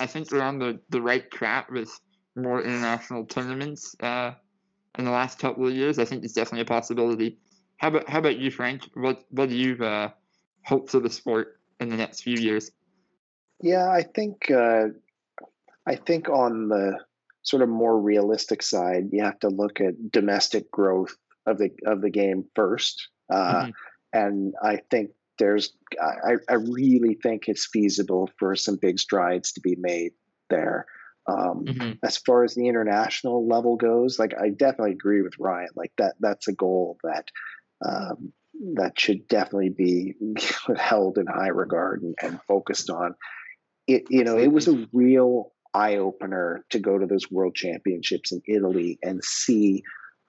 I 0.00 0.06
think 0.06 0.30
we're 0.30 0.42
on 0.42 0.58
the, 0.58 0.80
the 0.90 1.00
right 1.02 1.28
track 1.30 1.70
with 1.70 1.90
more 2.36 2.62
international 2.62 3.24
tournaments 3.26 3.94
uh, 4.00 4.32
in 4.98 5.04
the 5.04 5.10
last 5.10 5.38
couple 5.38 5.66
of 5.66 5.74
years. 5.74 5.98
I 5.98 6.04
think 6.04 6.24
it's 6.24 6.34
definitely 6.34 6.62
a 6.62 6.64
possibility. 6.64 7.38
How 7.78 7.88
about 7.88 8.08
how 8.08 8.18
about 8.18 8.38
you, 8.38 8.50
Frank? 8.50 8.82
What 8.94 9.24
what 9.30 9.48
do 9.48 9.56
you 9.56 9.82
uh, 9.82 10.10
hope 10.64 10.90
for 10.90 11.00
the 11.00 11.10
sport 11.10 11.60
in 11.80 11.88
the 11.88 11.96
next 11.96 12.22
few 12.22 12.38
years? 12.38 12.70
Yeah, 13.62 13.90
I 13.90 14.02
think 14.02 14.50
uh, 14.50 14.88
I 15.86 15.96
think 15.96 16.28
on 16.28 16.68
the 16.68 16.98
sort 17.42 17.62
of 17.62 17.68
more 17.68 18.00
realistic 18.00 18.62
side, 18.62 19.08
you 19.12 19.22
have 19.22 19.38
to 19.40 19.48
look 19.48 19.80
at 19.80 20.10
domestic 20.10 20.70
growth 20.70 21.16
of 21.46 21.58
the 21.58 21.70
of 21.86 22.00
the 22.00 22.10
game 22.10 22.44
first, 22.54 23.08
uh, 23.32 23.66
Mhm. 23.66 23.72
and 24.12 24.54
I 24.62 24.78
think 24.90 25.10
there's 25.38 25.74
I, 26.00 26.34
I 26.48 26.54
really 26.54 27.14
think 27.22 27.48
it's 27.48 27.66
feasible 27.66 28.30
for 28.38 28.54
some 28.54 28.76
big 28.76 28.98
strides 28.98 29.52
to 29.52 29.60
be 29.60 29.76
made 29.76 30.12
there. 30.50 30.86
Um, 31.26 31.66
Mhm. 31.66 31.98
As 32.02 32.16
far 32.16 32.44
as 32.44 32.54
the 32.54 32.66
international 32.66 33.46
level 33.46 33.76
goes, 33.76 34.18
like 34.18 34.34
I 34.40 34.50
definitely 34.50 34.92
agree 34.92 35.22
with 35.22 35.38
Ryan. 35.38 35.68
Like 35.76 35.92
that 35.98 36.14
that's 36.20 36.48
a 36.48 36.52
goal 36.52 36.98
that 37.04 37.28
um, 37.86 38.32
that 38.74 38.98
should 38.98 39.26
definitely 39.28 39.70
be 39.70 40.14
held 40.76 41.18
in 41.18 41.26
high 41.26 41.48
regard 41.48 42.02
and, 42.02 42.14
and 42.22 42.40
focused 42.46 42.90
on. 42.90 43.14
It 43.86 44.04
you 44.08 44.24
know 44.24 44.38
it 44.38 44.52
was 44.52 44.68
a 44.68 44.86
real 44.92 45.52
eye 45.72 45.96
opener 45.96 46.64
to 46.70 46.78
go 46.78 46.98
to 46.98 47.06
those 47.06 47.30
world 47.30 47.54
championships 47.54 48.32
in 48.32 48.42
Italy 48.46 48.98
and 49.02 49.22
see 49.24 49.82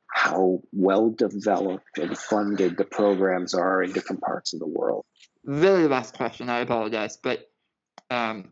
how 0.07 0.61
well 0.73 1.09
developed 1.09 1.97
and 1.97 2.17
funded 2.17 2.77
the 2.77 2.83
programs 2.83 3.53
are 3.53 3.81
in 3.81 3.91
different 3.91 4.21
parts 4.21 4.53
of 4.53 4.59
the 4.59 4.67
world. 4.67 5.05
Very 5.45 5.87
last 5.87 6.15
question. 6.15 6.49
I 6.49 6.59
apologize, 6.59 7.17
but 7.17 7.49
um, 8.09 8.51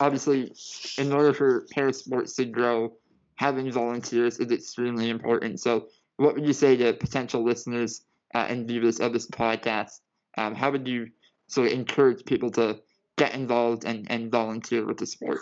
obviously, 0.00 0.52
in 0.98 1.12
order 1.12 1.32
for 1.32 1.66
parasports 1.74 2.36
to 2.36 2.46
grow, 2.46 2.94
having 3.36 3.70
volunteers 3.70 4.38
is 4.38 4.50
extremely 4.50 5.10
important. 5.10 5.60
So, 5.60 5.88
what 6.16 6.34
would 6.34 6.46
you 6.46 6.52
say 6.52 6.76
to 6.76 6.92
potential 6.94 7.44
listeners 7.44 8.02
uh, 8.34 8.46
and 8.48 8.68
viewers 8.68 9.00
of 9.00 9.12
this 9.12 9.28
podcast? 9.28 10.00
Um, 10.36 10.54
how 10.54 10.70
would 10.70 10.88
you 10.88 11.08
sort 11.46 11.68
of 11.68 11.72
encourage 11.72 12.24
people 12.24 12.50
to 12.52 12.80
get 13.16 13.34
involved 13.34 13.84
and, 13.84 14.10
and 14.10 14.30
volunteer 14.30 14.84
with 14.84 14.98
the 14.98 15.06
sport? 15.06 15.40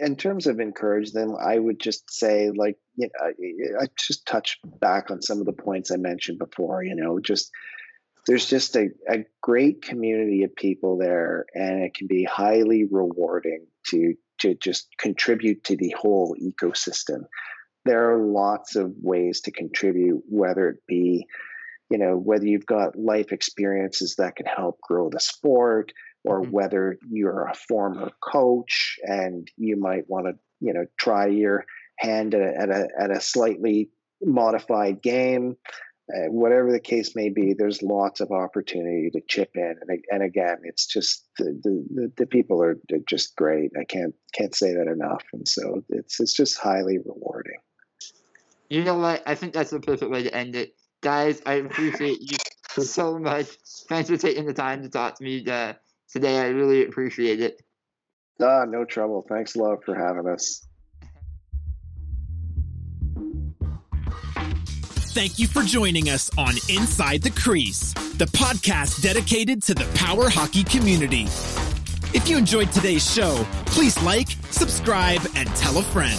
in 0.00 0.16
terms 0.16 0.46
of 0.46 0.60
encourage 0.60 1.12
them, 1.12 1.36
I 1.40 1.58
would 1.58 1.80
just 1.80 2.10
say, 2.10 2.50
like, 2.50 2.76
you 2.96 3.08
know, 3.08 3.26
I, 3.26 3.84
I 3.84 3.86
just 3.98 4.26
touch 4.26 4.58
back 4.80 5.10
on 5.10 5.22
some 5.22 5.40
of 5.40 5.46
the 5.46 5.52
points 5.52 5.90
I 5.90 5.96
mentioned 5.96 6.38
before. 6.38 6.82
You 6.82 6.94
know, 6.94 7.18
just 7.20 7.50
there's 8.26 8.46
just 8.46 8.76
a, 8.76 8.88
a 9.08 9.24
great 9.42 9.82
community 9.82 10.42
of 10.42 10.54
people 10.54 10.98
there, 10.98 11.46
and 11.54 11.82
it 11.82 11.94
can 11.94 12.06
be 12.06 12.24
highly 12.24 12.84
rewarding 12.84 13.66
to 13.88 14.14
to 14.40 14.54
just 14.54 14.88
contribute 14.98 15.64
to 15.64 15.76
the 15.76 15.94
whole 15.98 16.36
ecosystem. 16.42 17.24
There 17.84 18.10
are 18.10 18.18
lots 18.18 18.76
of 18.76 18.92
ways 19.00 19.42
to 19.42 19.50
contribute, 19.50 20.22
whether 20.28 20.68
it 20.70 20.78
be, 20.86 21.26
you 21.90 21.98
know, 21.98 22.16
whether 22.16 22.46
you've 22.46 22.66
got 22.66 22.96
life 22.98 23.32
experiences 23.32 24.16
that 24.16 24.36
can 24.36 24.46
help 24.46 24.80
grow 24.80 25.10
the 25.10 25.20
sport, 25.20 25.92
or 26.24 26.42
Mhm. 26.42 26.50
whether 26.50 26.98
you're 27.08 27.46
a 27.46 27.54
former 27.54 28.10
coach 28.22 28.98
and 29.02 29.50
you 29.56 29.76
might 29.76 30.08
want 30.08 30.26
to, 30.26 30.38
you 30.60 30.72
know, 30.72 30.86
try 30.98 31.26
your 31.26 31.66
hand 31.98 32.34
at 32.34 32.40
a, 32.40 32.60
at 32.60 32.70
a, 32.70 32.88
at 32.98 33.10
a 33.10 33.20
slightly 33.20 33.90
modified 34.22 35.02
game. 35.02 35.56
Uh, 36.14 36.30
whatever 36.30 36.70
the 36.70 36.80
case 36.80 37.16
may 37.16 37.30
be, 37.30 37.54
there's 37.54 37.82
lots 37.82 38.20
of 38.20 38.30
opportunity 38.30 39.08
to 39.10 39.22
chip 39.26 39.50
in, 39.54 39.74
and, 39.80 40.04
and 40.10 40.22
again, 40.22 40.58
it's 40.64 40.86
just 40.86 41.26
the, 41.38 41.58
the, 41.62 42.12
the, 42.18 42.26
people 42.26 42.62
are 42.62 42.76
just 43.08 43.34
great. 43.36 43.70
I 43.80 43.84
can't 43.84 44.14
can't 44.34 44.54
say 44.54 44.74
that 44.74 44.86
enough, 44.86 45.24
and 45.32 45.48
so 45.48 45.82
it's 45.88 46.20
it's 46.20 46.34
just 46.34 46.58
highly 46.58 46.98
rewarding. 46.98 47.56
You 48.68 48.84
know 48.84 48.98
what? 48.98 49.22
I 49.26 49.34
think 49.34 49.54
that's 49.54 49.70
the 49.70 49.80
perfect 49.80 50.10
way 50.10 50.22
to 50.24 50.34
end 50.34 50.56
it. 50.56 50.74
Guys, 51.04 51.42
I 51.44 51.56
appreciate 51.56 52.18
you 52.22 52.38
so 52.82 53.18
much. 53.18 53.46
Thanks 53.90 54.08
for 54.08 54.16
taking 54.16 54.46
the 54.46 54.54
time 54.54 54.82
to 54.82 54.88
talk 54.88 55.18
to 55.18 55.22
me 55.22 55.46
uh, 55.46 55.74
today. 56.10 56.40
I 56.40 56.46
really 56.46 56.86
appreciate 56.86 57.42
it. 57.42 57.60
Ah, 58.40 58.64
no 58.64 58.86
trouble. 58.86 59.22
Thanks 59.28 59.54
a 59.54 59.58
lot 59.58 59.84
for 59.84 59.94
having 59.94 60.26
us. 60.26 60.66
Thank 65.12 65.38
you 65.38 65.46
for 65.46 65.62
joining 65.62 66.08
us 66.08 66.30
on 66.38 66.54
Inside 66.70 67.20
the 67.20 67.30
Crease, 67.30 67.92
the 68.14 68.24
podcast 68.24 69.02
dedicated 69.02 69.62
to 69.64 69.74
the 69.74 69.84
power 69.94 70.30
hockey 70.30 70.64
community. 70.64 71.24
If 72.14 72.28
you 72.30 72.38
enjoyed 72.38 72.72
today's 72.72 73.08
show, 73.08 73.46
please 73.66 74.02
like, 74.02 74.30
subscribe, 74.50 75.20
and 75.36 75.48
tell 75.54 75.76
a 75.76 75.82
friend. 75.82 76.18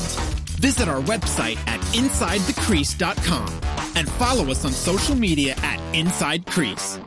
Visit 0.59 0.87
our 0.87 1.01
website 1.01 1.57
at 1.67 1.79
InsideTheCrease.com 1.95 3.74
and 3.95 4.09
follow 4.13 4.51
us 4.51 4.65
on 4.65 4.71
social 4.71 5.15
media 5.15 5.55
at 5.63 5.79
Inside 5.95 6.45
Crease. 6.45 6.99